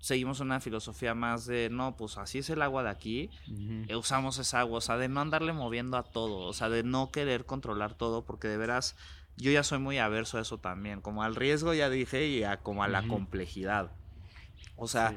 [0.00, 3.30] seguimos una filosofía más de, no, pues así es el agua de aquí,
[3.88, 6.82] eh, usamos esa agua, o sea, de no andarle moviendo a todo, o sea, de
[6.82, 8.96] no querer controlar todo, porque de veras,
[9.36, 12.58] yo ya soy muy averso a eso también, como al riesgo ya dije y a,
[12.58, 13.92] como a la complejidad.
[14.76, 15.16] O sea, Sí.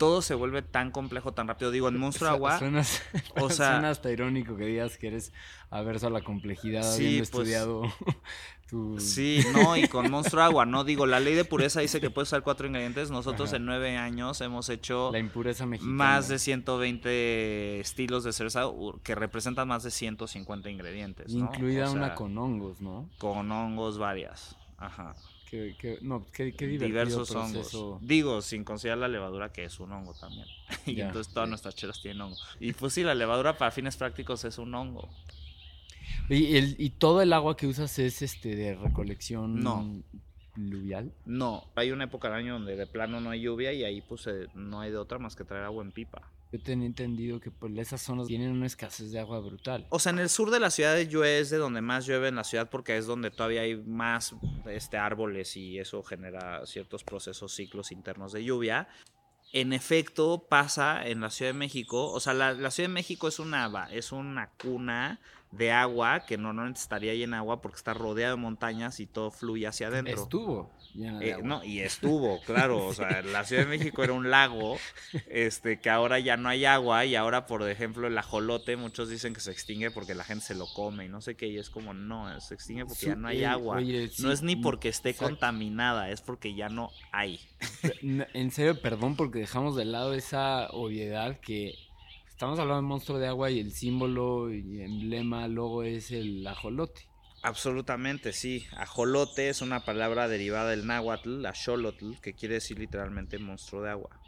[0.00, 1.70] Todo se vuelve tan complejo, tan rápido.
[1.70, 3.02] Digo, en Monstruo Agua, Suenas,
[3.38, 5.32] o sea- suena hasta irónico que digas que eres
[5.68, 7.82] averso a la complejidad Sí, habiendo pues, estudiado
[8.70, 8.98] tu...
[8.98, 12.28] Sí, no, y con Monstruo Agua, no digo, la ley de pureza dice que puedes
[12.30, 13.10] usar cuatro ingredientes.
[13.10, 13.56] Nosotros Ajá.
[13.58, 15.94] en nueve años hemos hecho La impureza mexicana.
[15.94, 18.64] más de 120 estilos de cerveza
[19.02, 21.32] que representan más de 150 ingredientes.
[21.34, 21.44] ¿no?
[21.46, 23.08] Incluida O una con hongos, ¿no?
[23.18, 24.56] con hongos varias.
[24.78, 25.14] Ajá.
[26.02, 27.88] No, qué, Diversos proceso.
[27.90, 28.06] hongos.
[28.06, 30.46] Digo, sin considerar la levadura, que es un hongo también.
[30.86, 32.36] y entonces todas nuestras chelas tienen hongo.
[32.60, 35.08] Y pues sí, la levadura para fines prácticos es un hongo.
[36.28, 40.02] Y, el- y todo el agua que usas es este de recolección No.
[41.26, 44.26] No, hay una época del año donde de plano no hay lluvia y ahí pues
[44.26, 46.22] eh, no hay de otra más que traer agua en pipa.
[46.52, 49.86] Yo tenía entendido que por esas zonas tienen una escasez de agua brutal.
[49.90, 52.28] O sea, en el sur de la ciudad de Yue es de donde más llueve
[52.28, 54.34] en la ciudad porque es donde todavía hay más
[54.66, 58.88] este, árboles y eso genera ciertos procesos, ciclos internos de lluvia.
[59.52, 62.10] En efecto, pasa en la Ciudad de México.
[62.12, 66.38] O sea, la, la Ciudad de México es una, es una cuna de agua que
[66.38, 70.22] normalmente estaría llena de agua porque está rodeada de montañas y todo fluye hacia adentro.
[70.22, 72.86] Estuvo Eh, no, y estuvo, claro.
[72.86, 74.76] O sea, la Ciudad de México era un lago,
[75.28, 79.34] este, que ahora ya no hay agua, y ahora, por ejemplo, el ajolote, muchos dicen
[79.34, 81.70] que se extingue porque la gente se lo come y no sé qué, y es
[81.70, 83.76] como, no, se extingue porque ya no hay eh, agua.
[83.76, 85.34] oye, sí, no es ni mm, porque esté exacto.
[85.34, 87.40] contaminada, es porque ya no hay.
[88.02, 91.74] En serio, perdón porque dejamos de lado esa obviedad que
[92.28, 97.09] estamos hablando de monstruo de agua y el símbolo y emblema, logo es el ajolote.
[97.42, 98.66] Absolutamente, sí.
[98.76, 104.20] Ajolote es una palabra derivada del náhuatl, axolotl, que quiere decir literalmente monstruo de agua.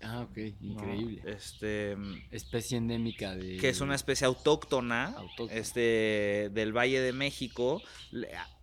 [0.00, 0.72] Ah, ok, ¿no?
[0.72, 1.22] increíble.
[1.24, 1.96] Este.
[2.30, 3.56] Especie endémica de...
[3.56, 5.52] que es una especie autóctona, Autóctona.
[5.58, 7.82] este del Valle de México.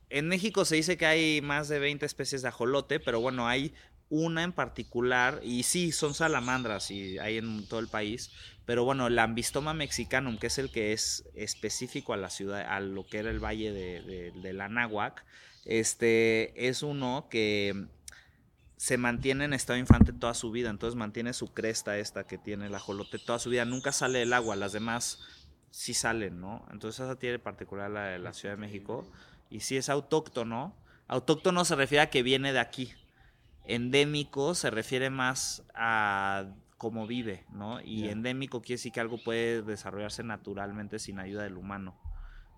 [0.09, 3.73] En México se dice que hay más de 20 especies de ajolote, pero bueno, hay
[4.09, 8.29] una en particular, y sí, son salamandras y hay en todo el país,
[8.65, 12.79] pero bueno, el Ambistoma mexicanum, que es el que es específico a la ciudad, a
[12.79, 15.25] lo que era el Valle de, de, la Náhuac,
[15.65, 17.87] este es uno que
[18.77, 22.67] se mantiene en estado infante toda su vida, entonces mantiene su cresta esta que tiene
[22.67, 25.19] el ajolote toda su vida, nunca sale del agua, las demás
[25.71, 26.65] sí salen, ¿no?
[26.71, 29.09] Entonces esa tiene particular la de la Ciudad de México.
[29.49, 30.75] Y sí es autóctono,
[31.07, 32.93] autóctono se refiere a que viene de aquí,
[33.65, 36.45] endémico se refiere más a
[36.81, 37.79] cómo vive, ¿no?
[37.79, 41.95] Y endémico quiere decir que algo puede desarrollarse naturalmente sin ayuda del humano.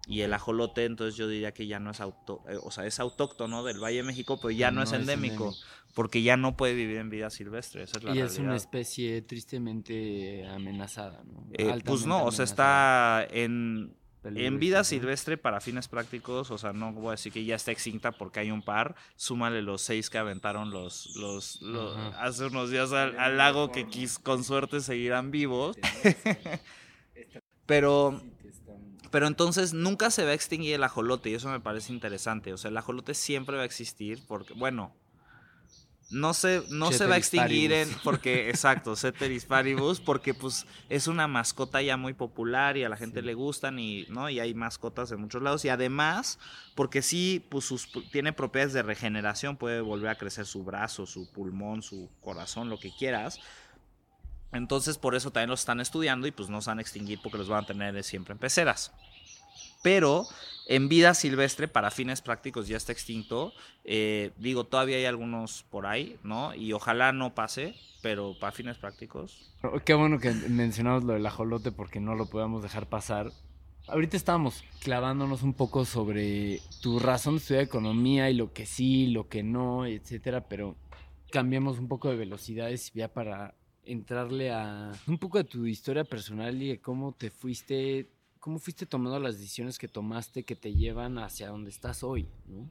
[0.07, 3.01] Y el ajolote, entonces yo diría que ya no es auto, eh, o sea, es
[3.01, 5.53] autóctono del Valle de México, pero ya no, es, endémico,
[5.93, 7.83] porque ya no puede vivir en vida silvestre.
[7.83, 11.45] Esa es la y es una especie tristemente amenazada, ¿no?
[11.51, 16.73] Eh, pues no, o sea, está en, en vida silvestre para fines prácticos, o sea,
[16.73, 20.09] no voy a decir que ya está extinta porque hay un par, súmale los seis
[20.09, 21.61] que aventaron los, los,
[22.17, 25.77] hace unos días al, al lago que quis, con suerte seguirán vivos.
[27.65, 28.21] Pero,
[29.09, 32.57] pero entonces nunca se va a extinguir el ajolote y eso me parece interesante, o
[32.57, 34.93] sea, el ajolote siempre va a existir porque, bueno,
[36.13, 41.07] no se, no se va a extinguir en, porque, exacto, Ceteris paribus, porque pues es
[41.07, 43.25] una mascota ya muy popular y a la gente Sí.
[43.25, 44.29] le gustan y, ¿no?
[44.29, 46.39] Y hay mascotas en muchos lados y además,
[46.75, 51.31] porque sí, pues sus, tiene propiedades de regeneración, puede volver a crecer su brazo, su
[51.31, 53.39] pulmón, su corazón, lo que quieras.
[54.51, 57.39] Entonces por eso también los están estudiando y pues no se van a extinguir porque
[57.39, 58.91] los van a tener siempre en peceras.
[59.81, 60.25] pero
[60.65, 63.53] en vida silvestre, para fines prácticos, ya está extinto.
[63.83, 66.55] Eh, digo, todavía hay algunos por ahí, ¿no?
[66.55, 69.51] Y ojalá no pase, pero para fines prácticos.
[69.63, 73.31] Oh, qué bueno que mencionamos lo del ajolote porque no lo podemos dejar pasar.
[73.87, 79.07] Ahorita estábamos clavándonos un poco sobre tu razón de estudiar economía y lo que sí,
[79.07, 80.77] lo que no, etcétera, pero
[81.31, 86.61] cambiamos un poco de velocidades ya para entrarle a un poco de tu historia personal
[86.61, 88.07] y de cómo te fuiste
[88.43, 92.67] cómo fuiste tomando las decisiones que tomaste que te llevan hacia donde estás hoy, ¿no?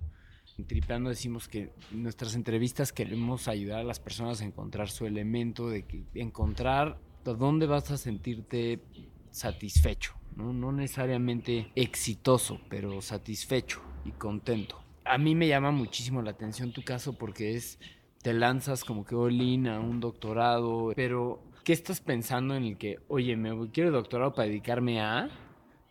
[0.59, 5.07] En Tripeando decimos que en nuestras entrevistas queremos ayudar a las personas a encontrar su
[5.07, 8.83] elemento, de que encontrar dónde vas a sentirte
[9.31, 10.53] satisfecho, ¿no?
[10.53, 14.79] no necesariamente exitoso, pero satisfecho y contento.
[15.07, 17.79] A mí me llama muchísimo la atención tu caso porque es,
[18.21, 22.99] te lanzas como que all a un doctorado, pero ¿qué estás pensando en el que,
[23.09, 25.31] oye, me quiero doctorado para dedicarme a,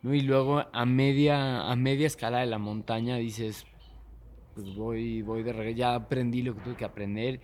[0.03, 3.65] y luego a media, a media escala de la montaña dices,
[4.55, 7.39] pues voy, voy de regreso, ya aprendí lo que tuve que aprender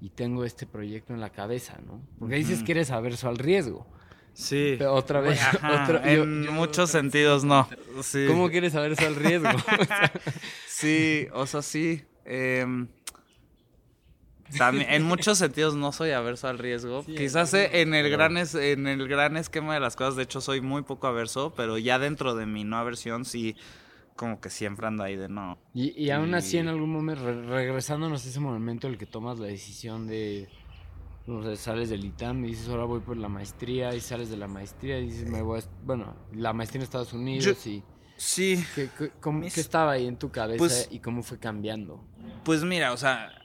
[0.00, 2.02] y tengo este proyecto en la cabeza, ¿no?
[2.18, 3.86] Porque dices que eres averso al riesgo.
[4.34, 4.78] Sí.
[4.88, 5.40] otra vez.
[6.04, 7.68] en muchos sentidos no.
[8.28, 9.50] ¿Cómo quieres averso al riesgo?
[10.66, 12.02] sí, o sea, sí.
[12.24, 12.66] Eh,
[14.60, 17.04] en muchos sentidos no soy averso al riesgo.
[17.04, 20.82] Quizás en el, gran en el gran esquema de las cosas, de hecho, soy muy
[20.82, 23.56] poco averso, pero ya dentro de mi no aversión sí,
[24.16, 25.58] como que siempre ando ahí de no.
[25.74, 29.46] Y, aún así, en algún momento, regresándonos a ese momento en el que tomas la
[29.46, 30.48] decisión de.
[31.24, 34.48] No sales del ITAM y dices, ahora voy por la maestría, y sales de la
[34.48, 37.84] maestría y dices, me voy a, Bueno, la maestría en Estados Unidos y.
[38.16, 38.64] Sí.
[38.74, 38.90] ¿Qué,
[39.56, 42.04] estaba ahí en tu cabeza pues y cómo fue cambiando?
[42.44, 43.41] Pues mira, o sea,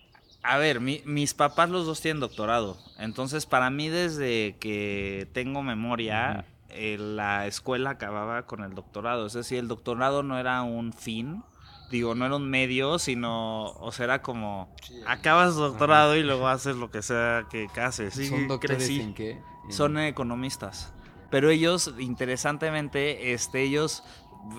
[0.48, 2.78] a ver, mis papás los dos tienen doctorado.
[2.98, 9.26] Entonces, para mí, desde que tengo memoria, eh, la escuela acababa con el doctorado.
[9.26, 11.44] Es decir, el doctorado no era un fin,
[11.92, 14.74] digo, no era un medio, sino, o sea, era como,
[15.06, 18.14] acabas doctorado y luego haces lo que sea que, haces.
[18.30, 19.42] ¿Son doctores en qué?
[19.70, 20.94] Son economistas.
[21.30, 24.02] Pero ellos, interesantemente, este, ellos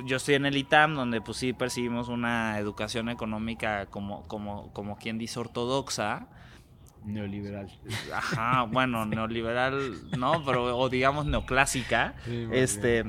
[0.05, 4.97] yo estoy en el ITAM, donde pues sí percibimos una educación económica como, como, como
[4.97, 6.29] quien dice ortodoxa.
[7.05, 7.71] Neoliberal.
[8.13, 12.15] Ajá, bueno, neoliberal, no, pero o digamos neoclásica.
[12.53, 13.05] este,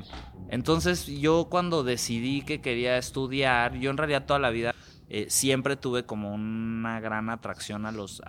[0.50, 4.74] entonces yo cuando decidí que quería estudiar, yo en realidad toda la vida
[5.12, 8.22] eh, siempre tuve como una gran atracción a los,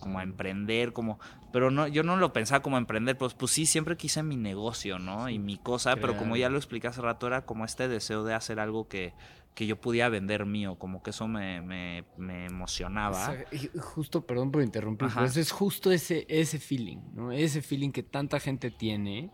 [0.00, 1.20] como a emprender, como,
[1.52, 4.98] pero no, yo no lo pensaba como emprender, pues, pues sí, siempre quise mi negocio,
[4.98, 5.28] ¿no?
[5.28, 8.34] Y mi cosa, pero como ya lo expliqué hace rato, era como este deseo de
[8.34, 9.14] hacer algo que,
[9.54, 13.36] que yo pudiera vender mío, como que eso me, me, me emocionaba.
[13.78, 17.32] justo, perdón por interrumpir, pero es justo ese, ese feeling, ¿no?
[17.32, 19.30] Ese feeling que tanta gente tiene,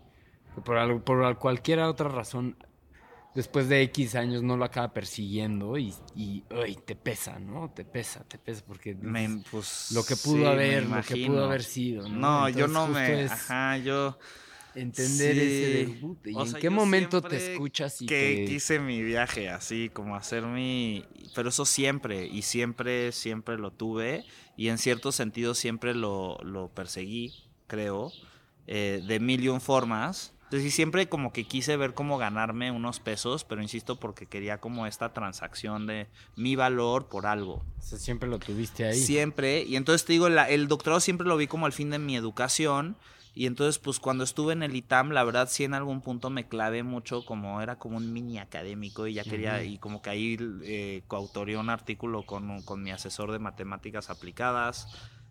[0.64, 2.56] por, por cualquier otra razón
[3.36, 6.42] después de X años no lo acaba persiguiendo y, y
[6.84, 7.70] te pesa, ¿no?
[7.70, 8.96] Te pesa, te pesa porque
[9.50, 12.08] pues, lo que pudo haber, lo que pudo haber sido.
[12.08, 14.18] No, no yo no me, ajá, yo
[14.74, 16.26] entender ese debut.
[16.26, 21.04] ¿Y en qué momento te escuchas y que quise mi viaje así como hacer mi,
[21.34, 24.24] pero eso siempre y siempre siempre lo tuve
[24.56, 27.34] y en cierto sentido siempre lo, lo perseguí,
[27.66, 28.12] creo,
[28.66, 33.00] eh, de mil y un formas entonces siempre como que quise ver cómo ganarme unos
[33.00, 36.06] pesos, pero insisto porque quería como esta transacción de
[36.36, 37.64] mi valor por algo.
[37.78, 38.94] O sea, siempre lo tuviste ahí.
[38.94, 42.14] Siempre, y entonces te digo, el doctorado siempre lo vi como al fin de mi
[42.16, 42.96] educación.
[43.34, 46.48] Y entonces, pues cuando estuve en el ITAM, la verdad sí en algún punto me
[46.48, 50.38] clavé mucho, como era como un mini académico y ya quería, y como que ahí
[50.62, 54.88] eh, coautoría un artículo con, con mi asesor de matemáticas aplicadas.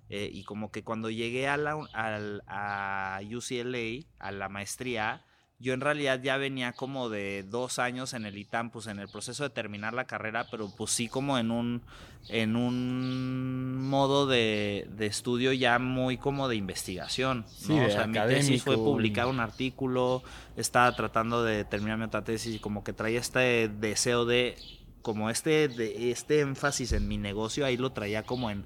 [0.10, 1.78] Eh, y como que cuando llegué a, la,
[2.48, 5.24] a, UCLA, a la maestría,
[5.58, 9.08] yo en realidad ya venía como de dos años en el ITAM, pues en el
[9.08, 11.82] proceso de terminar la carrera, pero pues sí como en un,
[12.28, 17.46] en un modo de, estudio ya muy como de investigación.
[17.68, 17.86] ¿no?
[17.86, 20.24] o sea, mi tesis fue publicar un artículo,
[20.58, 24.58] estaba tratando de terminar mi otra tesis y como que traía este deseo de,
[25.02, 28.65] como este, de, este énfasis en mi negocio, ahí lo traía como en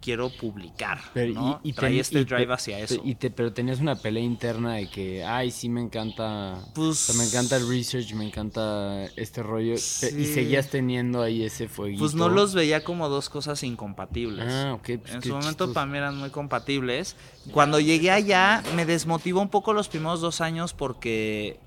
[0.00, 0.98] quiero publicar.
[1.14, 3.00] Pero, y, y este drive hacia eso.
[3.04, 6.58] Y te, pero tenías una pelea interna de que, ay, sí me encanta.
[6.74, 9.74] Pues, me encanta el research, me encanta este rollo.
[9.74, 12.00] Y seguías teniendo ahí ese fueguito.
[12.00, 14.46] Pues no los veía como dos cosas incompatibles.
[14.48, 15.00] Ah, ok.
[15.00, 17.16] Pues en su momento para mí eran muy compatibles.
[17.52, 21.58] Cuando llegué allá, me desmotivó un poco los primeros dos años porque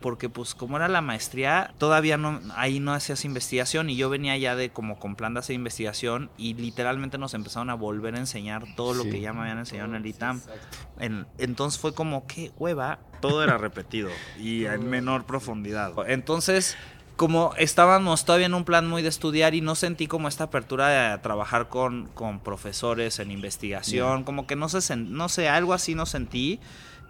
[0.00, 4.36] porque pues como era la maestría, todavía no, ahí no hacías investigación y yo venía
[4.36, 8.18] ya de como con plan de hacer investigación y literalmente nos empezaron a volver a
[8.18, 10.40] enseñar todo lo que ya me habían enseñado en el ITAM.
[11.38, 15.92] entonces fue como, qué hueva, todo era repetido y en menor profundidad.
[16.06, 16.76] Entonces
[17.16, 20.86] como estábamos todavía en un plan muy de estudiar y no sentí como esta apertura
[20.86, 25.96] de trabajar con, con profesores en investigación, como que no sé, no sé, algo así
[25.96, 26.60] no sentí.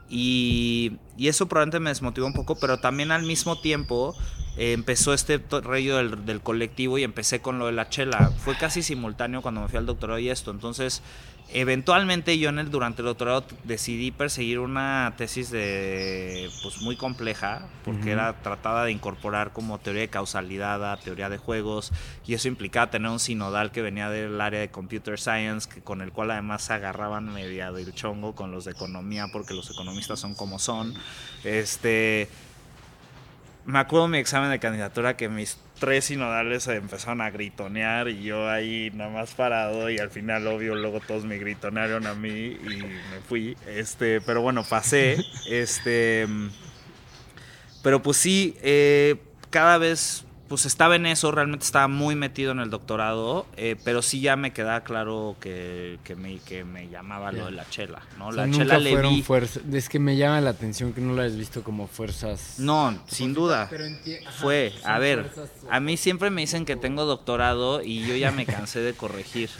[0.09, 4.17] Y, y, eso probablemente me desmotivó un poco, pero también al mismo tiempo
[4.57, 8.33] eh, empezó este rollo del, del, colectivo y empecé con lo de la chela.
[8.39, 10.51] Fue casi simultáneo cuando me fui al doctorado y esto.
[10.51, 11.03] Entonces,
[11.51, 17.67] Eventualmente yo en el, durante el doctorado decidí perseguir una tesis de pues muy compleja
[17.87, 21.91] porque era tratada de incorporar como teoría de causalidad a teoría de juegos
[22.27, 26.03] y eso implicaba tener un sinodal que venía del área de computer science que, con
[26.03, 30.21] el cual además se agarraban media del chongo con los de economía porque los economistas
[30.21, 30.93] son como son.
[31.45, 32.29] Este
[33.65, 38.23] me acuerdo mi examen de candidatura que mis tres sinodales se empezaron a gritonear y
[38.23, 42.59] yo ahí nada más parado y al final obvio luego todos me gritonearon a mí
[42.61, 43.57] y me fui.
[43.67, 45.17] Este pero bueno pasé
[45.49, 46.27] este
[47.83, 49.17] pero pues sí eh,
[49.51, 54.01] cada vez pues estaba en eso, realmente estaba muy metido en el doctorado, eh, pero
[54.01, 58.03] sí ya me quedaba claro que, que, me, que me llamaba lo de la chela,
[58.19, 58.33] ¿no?
[58.33, 59.25] la chela le vi...
[59.73, 62.55] Es que me llama la atención que no lo hayas visto como fuerzas...
[62.59, 63.69] No, sin duda.
[64.41, 65.31] Fue, a ver,
[65.71, 69.51] a mí siempre me dicen que tengo doctorado y yo ya me cansé de corregir.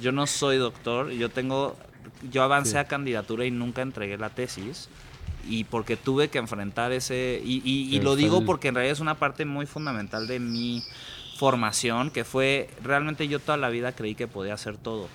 [0.00, 1.76] Yo no soy doctor, yo tengo...
[2.30, 4.88] Yo avancé a candidatura y nunca entregué la tesis
[5.48, 7.40] y porque tuve que enfrentar ese...
[7.44, 10.82] Y, lo digo porque en realidad es una parte muy fundamental de mi
[11.36, 15.08] formación, que fue, realmente yo toda la vida creí que podía hacer todo.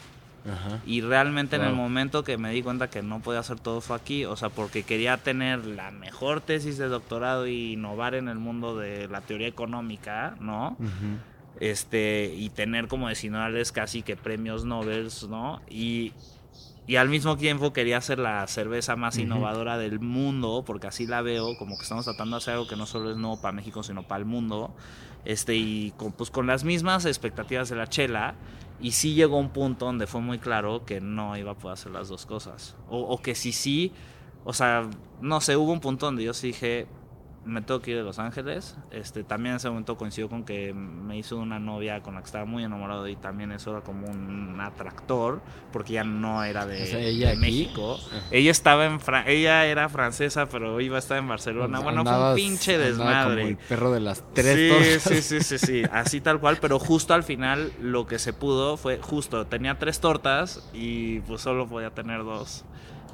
[0.86, 3.96] Y realmente en el momento que me di cuenta que no podía hacer todo fue
[3.96, 8.40] aquí, o sea, porque quería tener la mejor tesis de doctorado y innovar en el
[8.40, 10.78] mundo de la teoría económica, ¿no?
[11.60, 15.62] Este, y tener como decimales casi que premios Nobel, ¿no?
[15.70, 16.14] Y
[16.90, 21.22] y al mismo tiempo quería hacer la cerveza más innovadora del mundo, porque así la
[21.22, 23.84] veo, como que estamos tratando de hacer algo que no solo es nuevo para México,
[23.84, 24.74] sino para el mundo.
[25.24, 28.34] Este, y con, pues con las mismas expectativas de la chela.
[28.82, 31.92] Y sí llegó un punto donde fue muy claro que no iba a poder hacer
[31.92, 32.76] las dos cosas.
[32.90, 33.94] O, o que si sí,
[34.44, 34.90] o sea,
[35.22, 36.88] no sé, hubo un punto donde yo sí dije,
[37.46, 38.76] me tengo que ir de Los Ángeles.
[38.92, 42.26] Este, también en ese momento coincidió con que me hizo una novia con la que
[42.26, 47.36] estaba muy enamorado y también eso era como un atractor porque ya no era de,
[47.40, 47.98] México.
[48.32, 51.80] Ella estaba en ella era francesa, pero iba a estar en Barcelona.
[51.80, 53.42] bueno, fue un pinche desmadre.
[53.42, 56.80] Como el perro de las tres sí, Sí, sí, sí, sí, así tal cual, pero
[56.80, 61.68] justo al final lo que se pudo fue justo tenía tres tortas y pues solo
[61.68, 62.66] podía tener dos.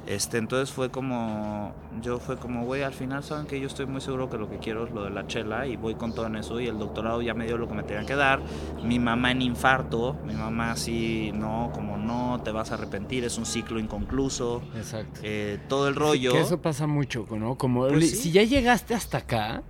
[0.06, 4.00] Este, entonces fue como, yo fue como, güey, al final saben que yo estoy muy
[4.00, 6.36] seguro que lo que quiero es lo de la chela y voy con todo en
[6.36, 8.40] eso y el doctorado ya me dio lo que me tenía que dar.
[8.84, 13.36] Mi mamá en infarto, mi mamá así, no, como no, te vas a arrepentir, es
[13.36, 14.62] un ciclo inconcluso.
[14.76, 15.20] Exacto.
[15.24, 16.32] Eh, todo el rollo.
[16.32, 17.56] Que eso pasa mucho, ¿no?
[17.56, 19.64] Como pues si ya llegaste hasta acá.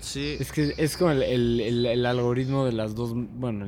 [0.00, 0.36] Sí.
[0.38, 3.66] Es que es como el, el, el, algoritmo de las dos, bueno,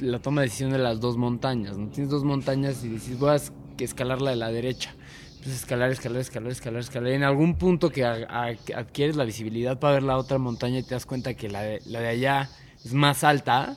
[0.00, 1.88] la toma de decisión de las dos montañas, ¿no?
[1.90, 3.40] Tienes dos montañas y dices, voy a
[3.78, 4.97] escalar la de la derecha
[5.42, 7.12] pues escalar, escalar, escalar, escalar, escalar.
[7.12, 11.06] En algún punto que adquieres la visibilidad para ver la otra montaña y te das
[11.06, 12.50] cuenta que la de, la de allá
[12.84, 13.76] es más alta,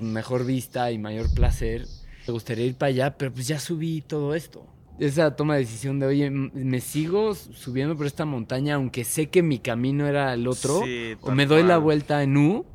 [0.00, 1.86] mejor vista y mayor placer.
[2.26, 4.66] Te gustaría ir para allá, pero pues ya subí todo esto.
[4.98, 9.42] Esa toma de decisión de, oye, me sigo subiendo por esta montaña, aunque sé que
[9.42, 10.82] mi camino era el otro,
[11.22, 12.66] o me doy la vuelta en U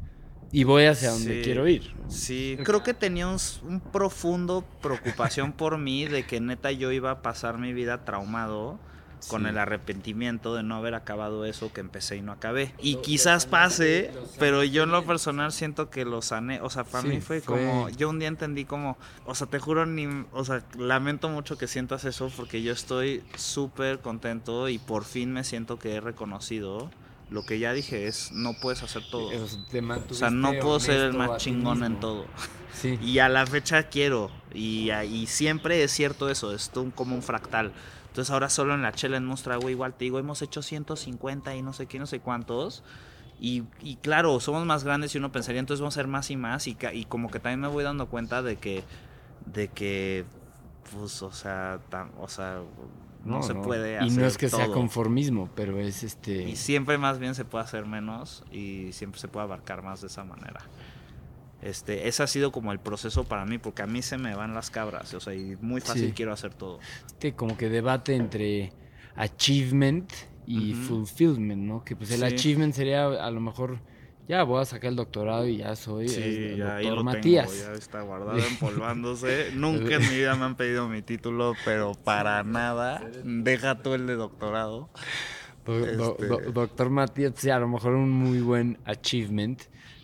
[0.58, 1.94] y voy hacia donde quiero ir.
[2.08, 7.22] Sí, creo que tenía un, profundo preocupación por mí de que neta yo iba a
[7.22, 8.80] pasar mi vida traumado
[9.28, 12.74] con el arrepentimiento de no haber acabado eso que empecé y no acabé.
[12.80, 16.60] Y quizás pase, pero yo en lo personal siento que lo sané.
[16.62, 17.90] O sea, para mí fue, como.
[17.90, 18.98] Yo un día entendí como.
[19.28, 20.08] O sea, te juro, ni.
[20.32, 25.34] O sea, lamento mucho que sientas eso porque yo estoy súper contento y por fin
[25.34, 26.90] me siento que he reconocido
[27.30, 29.30] lo que ya dije es, no puedes hacer todo.
[29.30, 32.26] o sea, no puedo ser el más chingón en todo.
[33.02, 34.30] Y a la fecha quiero.
[34.54, 37.74] Y, y siempre es cierto eso, es como un fractal.
[38.06, 41.56] Entonces ahora solo en la chela en Mostra, güey, igual te digo, hemos hecho 150
[41.56, 42.84] y no sé qué, no sé cuántos.
[43.40, 46.36] Y, y, claro, somos más grandes y uno pensaría, entonces vamos a ser más y
[46.36, 46.68] más.
[46.68, 48.84] Y, y como que también me voy dando cuenta de que,
[49.46, 50.26] de que,
[50.92, 51.80] pues, o sea,
[52.20, 52.62] o sea,
[53.28, 54.12] no, se puede hacer.
[54.12, 56.44] Y no es que sea conformismo, pero es este.
[56.50, 60.08] Y siempre más bien se puede hacer menos y siempre se puede abarcar más de
[60.08, 60.62] esa manera.
[61.62, 64.54] Este, ese ha sido como el proceso para mí, porque a mí se me van
[64.54, 66.80] las cabras, o sea, y muy fácil quiero hacer todo.
[67.08, 68.72] Este como que debate entre
[69.16, 70.12] achievement
[70.46, 71.84] y fulfillment, ¿no?
[71.84, 72.26] Que pues el Sí.
[72.26, 73.80] achievement sería a lo mejor,
[74.28, 77.50] ya voy a sacar el doctorado y ya soy Sí, el ya doctor Matías.
[77.52, 79.52] tengo, ya está guardado empolvándose.
[79.56, 83.02] Nunca en mi vida me han pedido mi título, pero para nada.
[83.24, 84.90] Deja tú el de doctorado.
[85.66, 89.62] Do- do- Este- do- doctor Matías, sí, a lo mejor un muy buen achievement,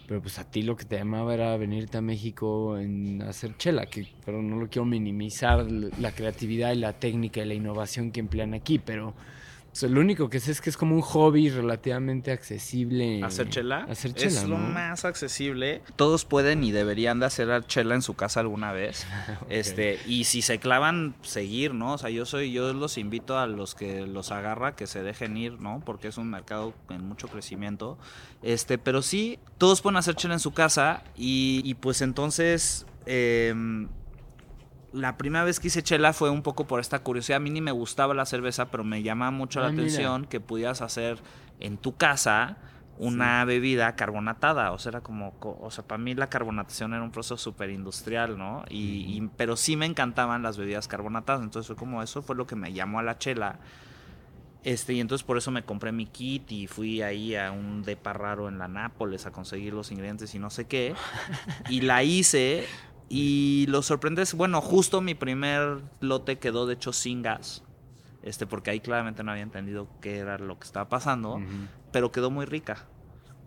[0.07, 3.85] pero pues a ti lo que te llamaba era venirte a México en hacer chela,
[3.85, 8.19] que, pero no lo quiero minimizar la creatividad y la técnica y la innovación que
[8.19, 9.13] emplean aquí, pero
[9.81, 13.23] lo único que sé es que es como un hobby relativamente accesible.
[13.23, 13.85] ¿Hacer chela?
[13.89, 15.81] Hacer chela, es lo más accesible.
[15.95, 19.05] Todos pueden y deberían de hacer chela en su casa alguna vez.
[19.41, 19.47] Ok.
[19.49, 21.93] Este, y si se clavan, seguir, ¿no?
[21.93, 25.35] O sea, yo soy, yo los invito a los que los agarra que se dejen
[25.37, 25.81] ir, ¿no?
[25.83, 27.97] Porque es un mercado en mucho crecimiento.
[28.41, 31.03] Este, pero sí, todos pueden hacer chela en su casa.
[31.17, 32.85] Y, y pues entonces.
[33.05, 33.89] em,
[34.93, 37.37] la primera vez que hice chela fue un poco por esta curiosidad.
[37.37, 39.83] A mí ni me gustaba la cerveza, pero me llamaba mucho la Ah, mira.
[39.83, 41.17] atención que pudieras hacer
[41.59, 42.57] en tu casa
[42.99, 44.71] una bebida carbonatada.
[44.71, 47.71] O sea, era como, co- o sea, para mí la carbonatación era un proceso súper
[47.71, 48.63] industrial, ¿no?
[48.69, 48.77] Y,
[49.17, 51.41] y- pero sí me encantaban las bebidas carbonatadas.
[51.41, 53.57] Entonces fue como, eso fue lo que me llamó a la chela.
[54.63, 58.13] Este, y entonces por eso me compré mi kit y fui ahí a un depa
[58.13, 60.93] raro en la Nápoles a conseguir los ingredientes y no sé qué.
[61.69, 62.65] Y la hice
[63.13, 67.61] y lo sorprendente bueno, justo mi primer lote quedó de hecho sin gas.
[68.23, 71.39] Este, porque ahí claramente no había entendido qué era lo que estaba pasando,
[71.91, 72.85] pero quedó muy rica.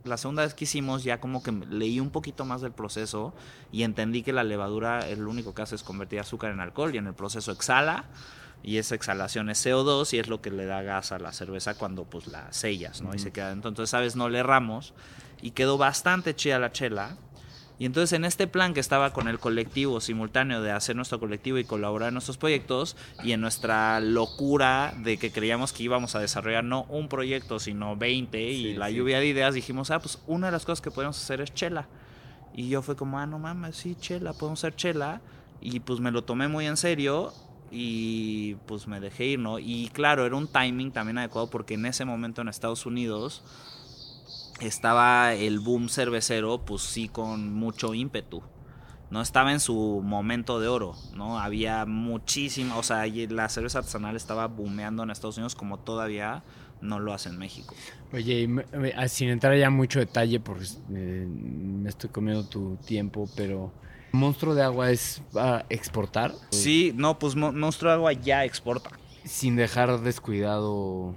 [0.04, 3.34] La segunda vez que hicimos ya como que leí un poquito más del proceso
[3.72, 6.98] y entendí que la levadura lo único que hace es convertir azúcar en alcohol y
[6.98, 8.04] en el proceso exhala
[8.62, 11.74] y esa exhalación es CO2 y es lo que le da gas a la cerveza
[11.74, 13.14] cuando pues la sellas, ¿no?
[13.14, 13.50] Y se queda.
[13.50, 14.14] Entonces, ¿sabes?
[14.14, 14.94] No le erramos
[15.42, 17.16] y quedó bastante chida la chela.
[17.78, 21.58] Y entonces en este plan que estaba con el colectivo simultáneo de hacer nuestro colectivo
[21.58, 26.20] y colaborar en nuestros proyectos y en nuestra locura de que creíamos que íbamos a
[26.20, 28.94] desarrollar no un proyecto sino 20 y Sí, la sí.
[28.94, 31.86] lluvia de ideas dijimos, ah, pues una de las cosas que podemos hacer es chela.
[32.54, 35.20] Y yo fue como, ah, no mames, sí, chela, podemos hacer chela.
[35.60, 37.34] Y pues me lo tomé muy en serio
[37.70, 39.58] y pues me dejé ir, ¿no?
[39.58, 43.42] Y claro, era un timing también adecuado porque en ese momento en Estados Unidos
[44.60, 48.42] estaba el boom cervecero, pues sí, con mucho ímpetu.
[49.10, 51.38] No estaba en su momento de oro, ¿no?
[51.38, 56.42] Había muchísima, o sea, la cerveza artesanal estaba boomeando en Estados Unidos como todavía
[56.80, 57.74] no lo hace en México.
[58.12, 62.44] Oye, y me- me- ah, sin entrar ya mucho detalle, porque eh, me estoy comiendo
[62.44, 63.72] tu tiempo, pero
[64.12, 66.34] ¿Monstruo de Agua es para exportar?
[66.50, 68.90] Sí, no, pues Mo- Monstruo Agua ya exporta
[69.24, 71.14] Sin dejar descuidado...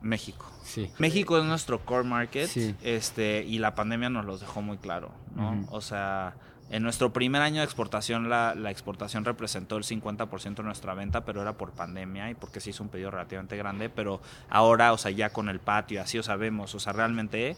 [0.00, 0.47] México.
[0.68, 0.90] Sí.
[0.98, 2.74] México es nuestro core market, Sí.
[2.82, 5.66] este, y la pandemia nos los dejó muy claro, ¿no?
[5.70, 6.34] O sea,
[6.70, 11.24] en nuestro primer año de exportación, la, la exportación representó el 50% de nuestra venta,
[11.24, 14.98] pero era por pandemia y porque se hizo un pedido relativamente grande, pero ahora, o
[14.98, 17.56] sea, ya con el patio, así, o sabemos, o sea, realmente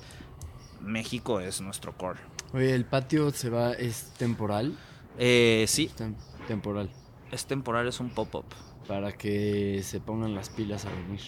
[0.81, 2.21] México es nuestro core.
[2.53, 4.77] Oye, ¿el patio se va, es temporal?
[5.19, 6.15] Eh, sí, Es tem-
[6.47, 6.91] temporal.
[7.33, 8.47] es temporal, es un pop-up.
[8.91, 11.20] Para que se pongan las pilas a venir.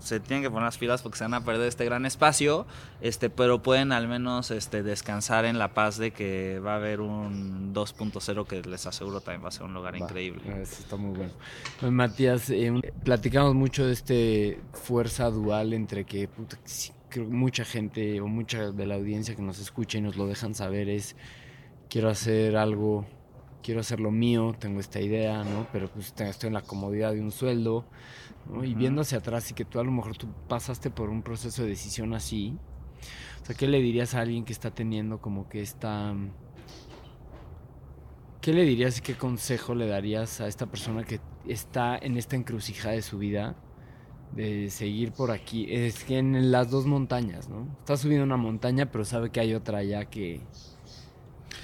[0.00, 2.66] Se tienen que poner las pilas porque se van a perder este gran espacio,
[3.00, 7.00] este, pero pueden al menos este, descansar en la paz de que va a haber
[7.00, 10.42] un 2.0 que les aseguro también va a ser un lugar Va, increíble.
[10.60, 11.32] Eso está muy bueno.
[11.80, 12.70] Pues, Matías, eh,
[13.02, 18.26] platicamos mucho de este fuerza dual entre que puta, sí, creo que mucha gente o
[18.26, 21.16] mucha de la audiencia que nos escucha y nos lo dejan saber es
[21.88, 23.06] quiero hacer algo,
[23.64, 25.66] quiero hacer lo mío, tengo esta idea, ¿no?
[25.72, 27.86] Pero pues estoy en la comodidad de un sueldo,
[28.46, 28.62] ¿no?
[28.62, 31.62] Y viendo hacia atrás y que tú a lo mejor tú pasaste por un proceso
[31.62, 32.58] de decisión así,
[33.42, 36.14] o sea, ¿qué le dirías a alguien que está teniendo como que esta...
[38.42, 42.36] ¿Qué le dirías y qué consejo le darías a esta persona que está en esta
[42.36, 43.56] encrucijada de su vida
[44.32, 45.66] de seguir por aquí?
[45.70, 47.74] Es que en las dos montañas, ¿no?
[47.78, 50.42] Está subiendo una montaña, pero sabe que hay otra allá que,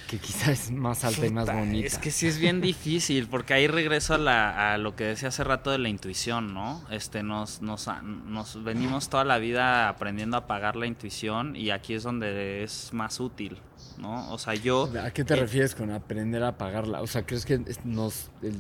[0.08, 1.86] que quizás es más alta y más bonita.
[1.86, 5.28] Es que sí es bien difícil, porque ahí regreso a, la- a lo que decía
[5.28, 6.82] hace rato de la intuición, ¿no?
[6.90, 11.94] Este, nos, nos, nos venimos toda la vida aprendiendo a pagar la intuición y aquí
[11.94, 13.58] es donde es más útil,
[13.98, 14.32] ¿no?
[14.32, 14.90] O sea, yo...
[15.00, 17.02] ¿A qué te eh, refieres con aprender a pagarla?
[17.02, 18.56] O sea, ¿crees que nos el,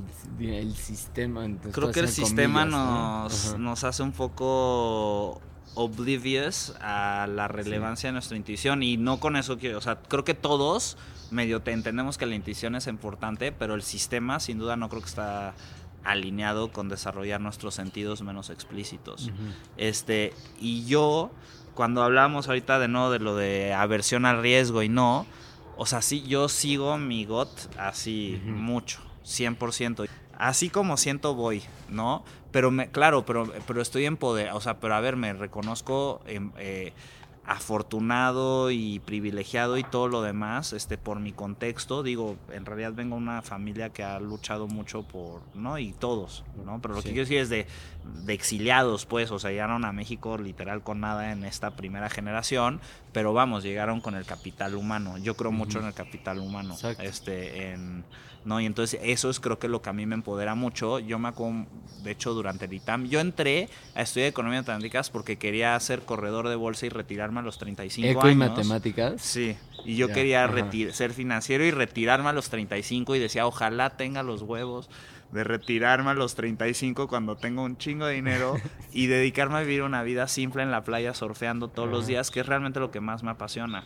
[0.48, 5.40] el sistema entonces, Creo que el sistema nos, nos hace un poco
[5.74, 10.24] oblivious a la relevancia de nuestra intuición y no con eso quiero, o sea, creo
[10.24, 10.96] que todos
[11.30, 15.02] medio te entendemos que la intuición es importante, pero el sistema sin duda no creo
[15.02, 15.54] que está
[16.02, 19.30] alineado con desarrollar nuestros sentidos menos explícitos.
[19.76, 21.30] Este, y yo,
[21.74, 25.26] cuando hablamos ahorita de no, de lo de aversión al riesgo y no,
[25.76, 28.52] o sea, sí, yo sigo mi GOT así Ujú.
[28.52, 30.08] mucho, 100%.
[30.36, 32.24] así como siento voy, ¿no?
[32.50, 36.20] Pero me, claro, pero, pero estoy en poder, o sea, pero a ver, me reconozco
[36.26, 36.92] eh,
[37.50, 43.16] afortunado y privilegiado y todo lo demás, este, por mi contexto, digo, en realidad vengo
[43.16, 45.76] de una familia que ha luchado mucho por, ¿no?
[45.78, 46.80] Y todos, ¿no?
[46.80, 47.66] Pero lo que quiero decir es de,
[48.24, 52.80] de exiliados, pues, o sea, llegaron a México literal con nada en esta primera generación,
[53.12, 55.18] pero vamos, llegaron con el capital humano.
[55.18, 58.04] Yo creo mucho en el capital humano, este, en
[58.44, 58.60] ¿no?
[58.60, 60.98] Y entonces eso es creo que lo que a mí me empodera mucho.
[60.98, 61.66] Yo me acuerdo,
[62.02, 66.48] de hecho, durante el ITAM, yo entré a estudiar Economía Matemáticas porque quería ser corredor
[66.48, 68.32] de bolsa y retirarme a los 35 ¿Eco años.
[68.32, 69.22] y matemáticas?
[69.22, 70.48] Sí, y yo quería
[70.92, 74.88] ser financiero y retirarme a los 35 y decía, ojalá tenga los huevos
[75.32, 78.56] de retirarme a los 35 cuando tengo un chingo de dinero
[78.92, 82.40] y dedicarme a vivir una vida simple en la playa surfeando todos los días, que
[82.40, 83.84] es realmente lo que más me apasiona.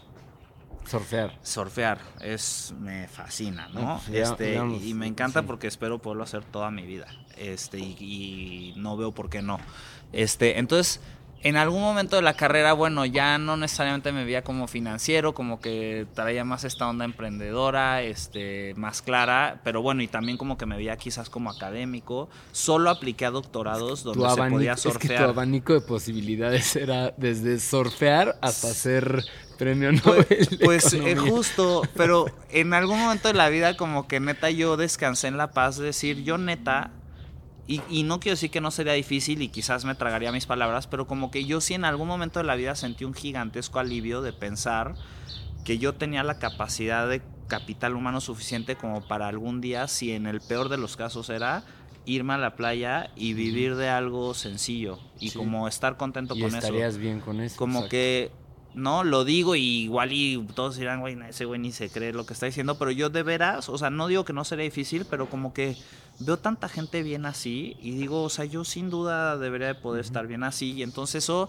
[0.87, 1.39] Surfear.
[1.43, 4.01] Surfear, es, me fascina, ¿no?
[4.07, 7.07] Pues este, y me encanta porque espero poderlo hacer toda mi vida.
[7.37, 9.59] Este, y, no veo por qué no.
[10.13, 11.01] Este, entonces,
[11.45, 15.61] en algún momento de la carrera, bueno, ya no necesariamente me veía como financiero, como
[15.61, 20.65] que traía más esta onda emprendedora, este, más clara, pero bueno, y también como que
[20.65, 22.31] me veía quizás como académico.
[22.53, 25.13] Solo apliqué a doctorados donde se podía surfear.
[25.13, 29.23] Es que tu abanico de posibilidades era desde surfear hasta ser
[29.59, 30.59] premio pues, Nobel.
[30.65, 35.29] Pues, pues justo, pero en algún momento de la vida como que neta yo descansé
[35.29, 36.91] en la paz de decir, yo neta,
[37.67, 40.87] y, y, no quiero decir que no sería difícil y quizás me tragaría mis palabras,
[40.87, 44.21] pero como que yo sí en algún momento de la vida sentí un gigantesco alivio
[44.21, 44.95] de pensar
[45.65, 50.27] que yo tenía la capacidad de capital humano suficiente como para algún día, si en
[50.27, 51.65] el peor de los casos era,
[52.07, 56.59] irme a la playa y vivir de algo sencillo y como estar contento con eso.
[56.59, 57.57] Estarías bien con eso.
[57.57, 58.31] Como que
[58.75, 62.27] no, lo digo y igual y todos dirán, güey, ese güey ni se cree lo
[62.27, 65.07] que está diciendo, pero yo de veras, o sea, no digo que no sería difícil,
[65.09, 65.77] pero como que
[66.21, 70.05] veo tanta gente bien así y digo, o sea, yo sin duda debería de poder
[70.05, 71.49] estar bien así y entonces eso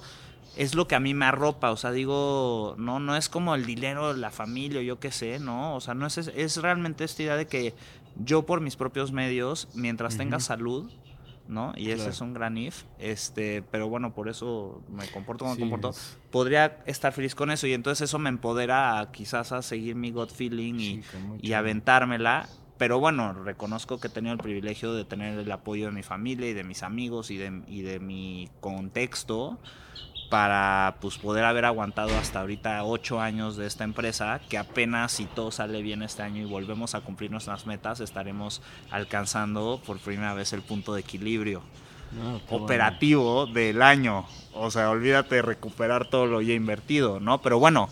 [0.55, 3.65] es lo que a mí me arropa, o sea, digo, no, no es como el
[3.65, 7.35] dinero, la familia, yo qué sé, no, o sea, no es, es realmente esta idea
[7.35, 7.73] de que
[8.23, 10.89] yo por mis propios medios, mientras tenga salud,
[11.47, 11.73] ¿no?
[11.75, 15.61] Y ese es un gran if, este, pero bueno, por eso me comporto como me
[15.61, 15.93] comporto.
[16.31, 20.31] Podría estar feliz con eso y entonces eso me empodera quizás a seguir mi gut
[20.31, 21.03] feeling y,
[21.41, 22.47] y aventármela.
[22.77, 26.49] Pero bueno, reconozco que he tenido el privilegio de tener el apoyo de mi familia
[26.49, 29.59] y de mis amigos y de, y de mi contexto
[30.29, 35.25] para pues poder haber aguantado hasta ahorita ocho años de esta empresa, que apenas si
[35.25, 38.61] todo sale bien este año y volvemos a cumplir nuestras metas, estaremos
[38.91, 41.61] alcanzando por primera vez el punto de equilibrio
[42.21, 44.25] ah, operativo del año.
[44.53, 47.41] O sea, olvídate de recuperar todo lo ya invertido, ¿no?
[47.41, 47.89] Pero bueno,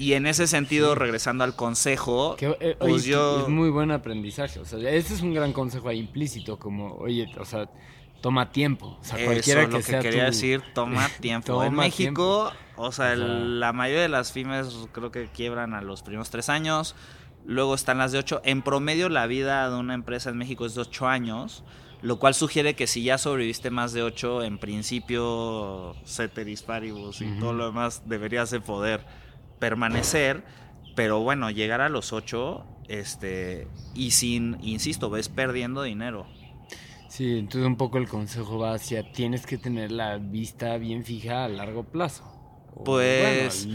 [0.00, 3.42] y en ese sentido, regresando al consejo, eh, pues yo...
[3.42, 4.58] Es muy buen aprendizaje.
[4.58, 7.68] O sea, ese es un gran consejo ahí implícito, como, oye, o sea,
[8.20, 8.98] toma tiempo.
[9.00, 11.62] O sea, cualquiera Eso, lo que, quería decir, toma tiempo.
[11.64, 16.30] en México, o sea, la mayoría de las pymes creo que quiebran a los primeros
[16.30, 16.94] tres años.
[17.46, 18.40] Luego están las de ocho.
[18.44, 21.64] En promedio, la vida de una empresa en México es de ocho años.
[22.02, 27.26] Lo cual sugiere que si ya sobreviviste más de ocho, en principio, ceteris paribus y
[27.38, 29.04] todo lo demás deberías de poder
[29.58, 30.42] permanecer.
[30.96, 36.26] Pero bueno, llegar a los ocho, este, y sin, insisto, ves perdiendo dinero.
[37.10, 41.44] Sí, entonces un poco el consejo va hacia tienes que tener la vista bien fija
[41.44, 42.22] a largo plazo.
[42.84, 43.66] pues,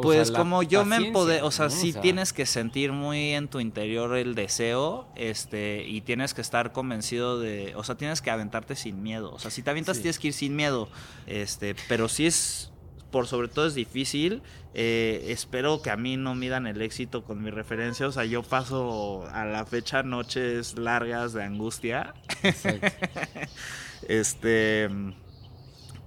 [0.00, 4.16] pues como yo me empodero, o sea, sí tienes que sentir muy en tu interior
[4.16, 9.02] el deseo, este, y tienes que estar convencido de, o sea, tienes que aventarte sin
[9.02, 10.88] miedo, o sea, si te avientas tienes que ir sin miedo,
[11.26, 12.72] este, pero sí es,
[13.10, 14.42] por sobre todo es difícil.
[14.74, 18.06] Eh, espero que a mí no midan el éxito con mi referencia.
[18.06, 22.14] O sea, yo paso a la fecha noches largas de angustia.
[24.08, 24.88] este.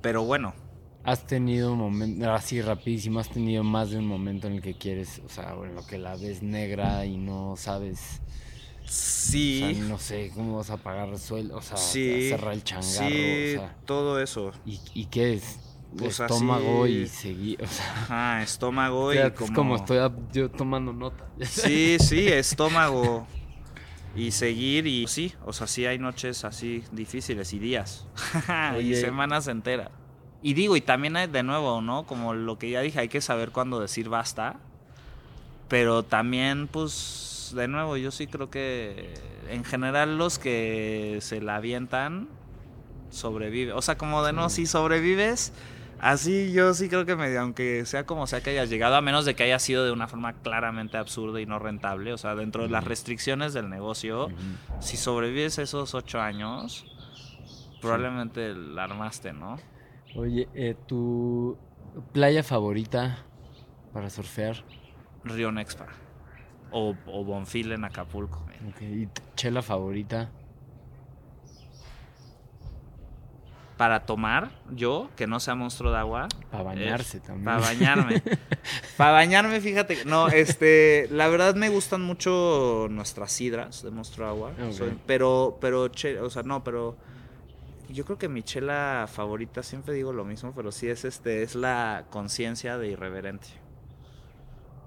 [0.01, 0.53] Pero bueno.
[1.03, 4.75] Has tenido un momento, así rapidísimo, has tenido más de un momento en el que
[4.75, 8.21] quieres, o sea, en lo que la ves negra y no sabes.
[8.85, 9.63] Sí.
[9.63, 13.09] O sea, no sé cómo vas a pagar el sueldo, o sea, cerrar el changarro.
[13.09, 14.51] Sí, todo eso.
[14.63, 15.57] ¿Y, ¿Y qué es?
[15.99, 19.45] Estómago y seguir, o sea, Ajá, estómago y como...
[19.45, 19.99] Es como estoy
[20.31, 21.25] yo tomando nota.
[21.45, 23.27] Sí, sí, estómago
[24.15, 28.05] y seguir y sí, o sea, sí hay noches así difíciles y días
[28.81, 29.89] y semanas enteras.
[30.43, 32.05] Y digo, y también hay de nuevo, ¿no?
[32.05, 34.55] Como lo que ya dije, hay que saber cuándo decir basta.
[35.67, 39.13] Pero también, pues, de nuevo, yo sí creo que
[39.49, 42.27] en general los que se la avientan
[43.11, 43.75] sobreviven.
[43.75, 45.53] O sea, como de no, si sobrevives,
[46.01, 49.23] Así yo sí creo que medio, aunque sea como sea que hayas llegado, a menos
[49.23, 52.63] de que haya sido de una forma claramente absurda y no rentable, o sea, dentro
[52.63, 54.29] de las restricciones del negocio,
[54.79, 56.87] si sobrevives esos ocho años,
[57.81, 59.59] probablemente la armaste, ¿no?
[60.15, 61.55] Oye, eh, ¿tu
[62.13, 63.19] playa favorita
[63.93, 64.63] para surfear?
[65.23, 65.85] Río Nexpa.
[66.71, 68.43] O, o Bonfil en Acapulco.
[68.69, 70.31] Ok, ¿Y chela favorita?
[73.81, 76.27] Para tomar, yo, que no sea monstruo de agua.
[76.51, 77.45] Para bañarse también.
[77.45, 78.21] Para bañarme.
[78.95, 80.05] para bañarme, fíjate.
[80.05, 81.07] No, este.
[81.09, 84.51] La verdad me gustan mucho nuestras sidras de monstruo de agua.
[84.71, 86.95] Soy- pero, pero, che- o sea, no, pero.
[87.89, 91.55] Yo creo que mi chela favorita, siempre digo lo mismo, pero sí es este, es
[91.55, 93.47] la conciencia de irreverente.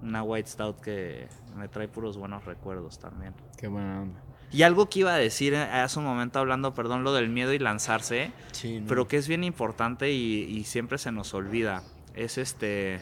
[0.02, 1.26] Una white stout que
[1.56, 3.34] me trae puros buenos recuerdos también.
[3.58, 4.20] Qué buena onda.
[4.54, 7.52] Y algo que iba a decir eh, hace un momento hablando, perdón, lo del miedo
[7.52, 8.86] y lanzarse, Sí, no.
[8.86, 11.82] pero que es bien importante y, y siempre se nos olvida.
[12.14, 13.00] Es este.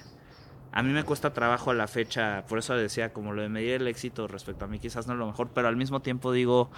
[0.72, 3.72] A mí me cuesta trabajo a la fecha, por eso decía, como lo de medir
[3.72, 6.70] el éxito respecto a mí, quizás no es lo mejor, pero al mismo tiempo digo.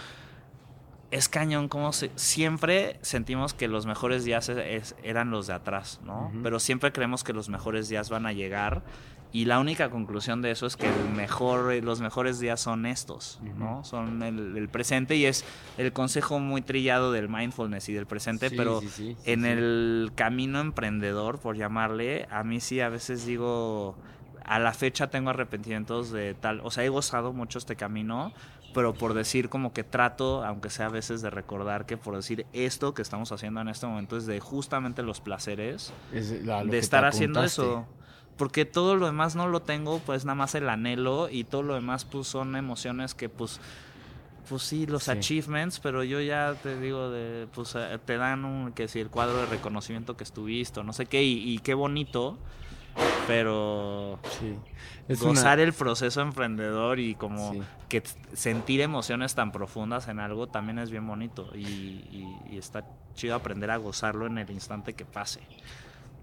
[1.10, 5.52] Es cañón, como se- siempre sentimos que los mejores días es- es- eran los de
[5.52, 6.32] atrás, ¿no?
[6.42, 8.82] Pero siempre creemos que los mejores días van a llegar
[9.34, 13.40] y la única conclusión de eso es que el mejor, los mejores días son estos,
[13.58, 13.82] ¿no?
[13.82, 15.44] Son el, el presente y es
[15.76, 19.44] el consejo muy trillado del mindfulness y del presente, Sí, pero sí, sí, sí, en
[19.44, 23.96] el camino emprendedor, por llamarle, a mí sí a veces digo,
[24.44, 28.32] a la fecha tengo arrepentimientos de tal, o sea, he gozado mucho este camino,
[28.72, 32.46] pero por decir como que trato, aunque sea a veces de recordar que por decir
[32.52, 37.04] esto que estamos haciendo en este momento es de justamente los placeres Es de estar
[37.04, 37.84] haciendo eso.
[38.36, 41.74] Porque todo lo demás no lo tengo, pues nada más el anhelo y todo lo
[41.74, 43.60] demás pues son emociones que pues
[44.48, 45.12] pues sí, los Sí.
[45.12, 49.08] achievements, pero yo ya te digo de pues eh, te dan un que si el
[49.08, 52.36] cuadro de reconocimiento que estuviste, no sé qué y, y qué bonito,
[53.26, 54.54] pero Sí.
[55.08, 55.62] Es gozar una...
[55.64, 57.62] el proceso emprendedor y como Sí.
[57.88, 58.02] que
[58.34, 63.34] sentir emociones tan profundas en algo también es bien bonito y, y- y está chido
[63.34, 65.40] aprender a gozarlo en el instante que pase.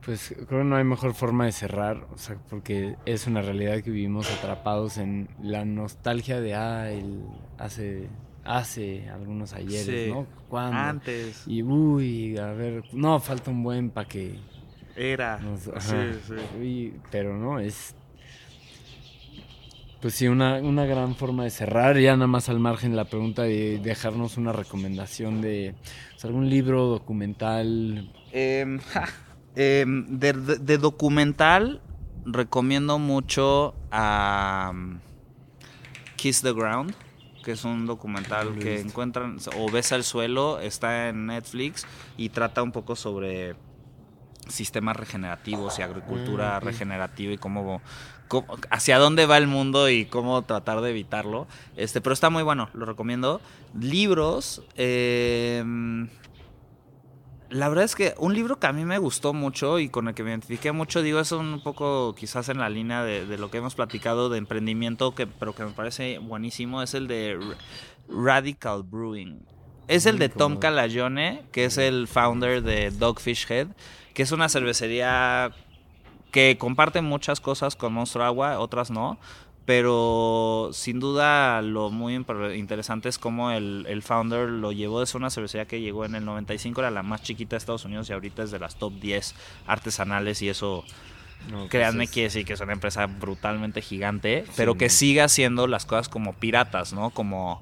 [0.05, 3.81] Pues creo que no hay mejor forma de cerrar, o sea, porque es una realidad
[3.83, 7.21] que vivimos atrapados en la nostalgia de, ah, el,
[7.59, 8.07] hace,
[8.43, 10.09] hace algunos ayeres, Sí.
[10.11, 10.25] ¿no?
[10.49, 10.75] ¿Cuándo?
[10.77, 14.39] Antes Y, uy, a ver, no, falta un buen para que
[14.95, 15.37] era.
[15.39, 16.13] nos- sí, ajá.
[16.27, 16.33] sí.
[16.59, 17.93] Uy, pero no, es...
[20.01, 23.43] Pues sí, una, una gran forma de cerrar, ya nada más al margen la pregunta
[23.43, 25.75] de dejarnos una recomendación de
[26.15, 28.09] o sea, algún libro, documental,
[28.93, 29.07] ja,
[29.55, 31.81] em, de, de- de documental
[32.25, 34.99] recomiendo mucho a um,
[36.15, 36.93] Kiss the Ground,
[37.43, 41.85] que es un documental que encuentran o Besa el suelo, está en Netflix
[42.17, 43.55] y trata un poco sobre
[44.47, 47.81] sistemas regenerativos y agricultura Ah, regenerativa y cómo,
[48.27, 51.47] cómo- hacia dónde va el mundo y cómo tratar de evitarlo.
[51.75, 53.41] Este, pero está muy bueno, lo recomiendo.
[53.79, 56.07] Libros, em,
[57.51, 60.15] la verdad es que un libro que a mí me gustó mucho y con el
[60.15, 63.51] que me identifiqué mucho, digo, es un poco quizás en la línea de, de lo
[63.51, 67.37] que hemos platicado de emprendimiento, que, pero que me parece buenísimo, es el de
[68.07, 69.45] Radical Brewing.
[69.87, 73.67] Es el de Tom Calagione, que es el founder de Dogfish Head,
[74.13, 75.51] que es una cervecería
[76.31, 79.19] que comparte muchas cosas con Monstruo Agua, otras no.
[79.65, 82.15] Pero sin duda lo muy
[82.55, 86.15] interesante es cómo el, el founder lo llevó de ser una cervecería que llegó en
[86.15, 88.93] el 95, era la más chiquita de Estados Unidos y ahorita es de las top
[88.99, 89.35] 10
[89.67, 90.83] artesanales y eso,
[91.51, 95.21] No, pues créanme, es- quiere decir que es una empresa brutalmente gigante, pero que sigue
[95.21, 97.11] haciendo las cosas como piratas, ¿no?
[97.11, 97.61] Como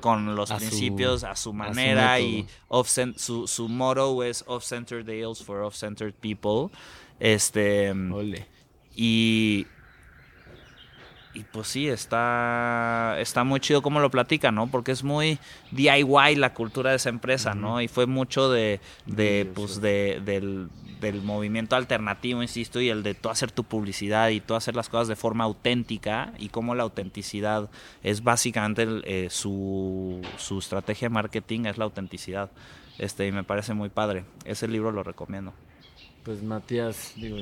[0.00, 4.42] con los A su- principios a su su manera y off su, su motto es
[4.46, 6.74] off-centered ales for off-centered people.
[7.20, 8.46] Este Ole.
[8.96, 9.66] y
[11.34, 14.66] y pues sí, está, está muy chido cómo lo platican, ¿no?
[14.66, 15.38] Porque es muy
[15.70, 17.80] DIY la cultura de esa empresa, ¿no?
[17.80, 20.68] Y fue mucho de, de Sí, pues, de, del,
[21.00, 24.90] del movimiento alternativo, insisto, y el de tú hacer tu publicidad y tú hacer las
[24.90, 27.70] cosas de forma auténtica y cómo la autenticidad
[28.02, 32.50] es básicamente el, eh, su, su estrategia de marketing, es la autenticidad.
[32.98, 34.24] Este, y me parece muy padre.
[34.44, 35.54] Ese libro lo recomiendo.
[36.24, 37.38] Pues Matías, digo,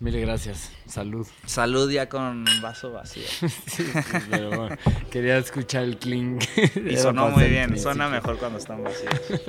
[0.00, 0.70] mil gracias.
[0.86, 1.26] Salud.
[1.46, 3.24] Salud ya con vaso vacío.
[3.66, 3.92] Sí, sí,
[4.30, 4.76] pero bueno,
[5.10, 6.44] quería escuchar el clink.
[6.88, 9.14] Y sonó muy bien, suena mejor cuando están vacíos.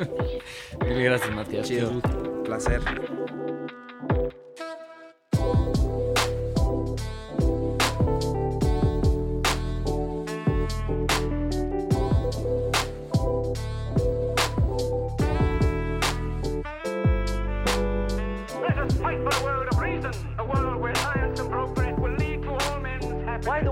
[0.85, 1.67] Mil gracias, Matías.
[1.67, 2.01] Chido.
[2.43, 3.38] Qué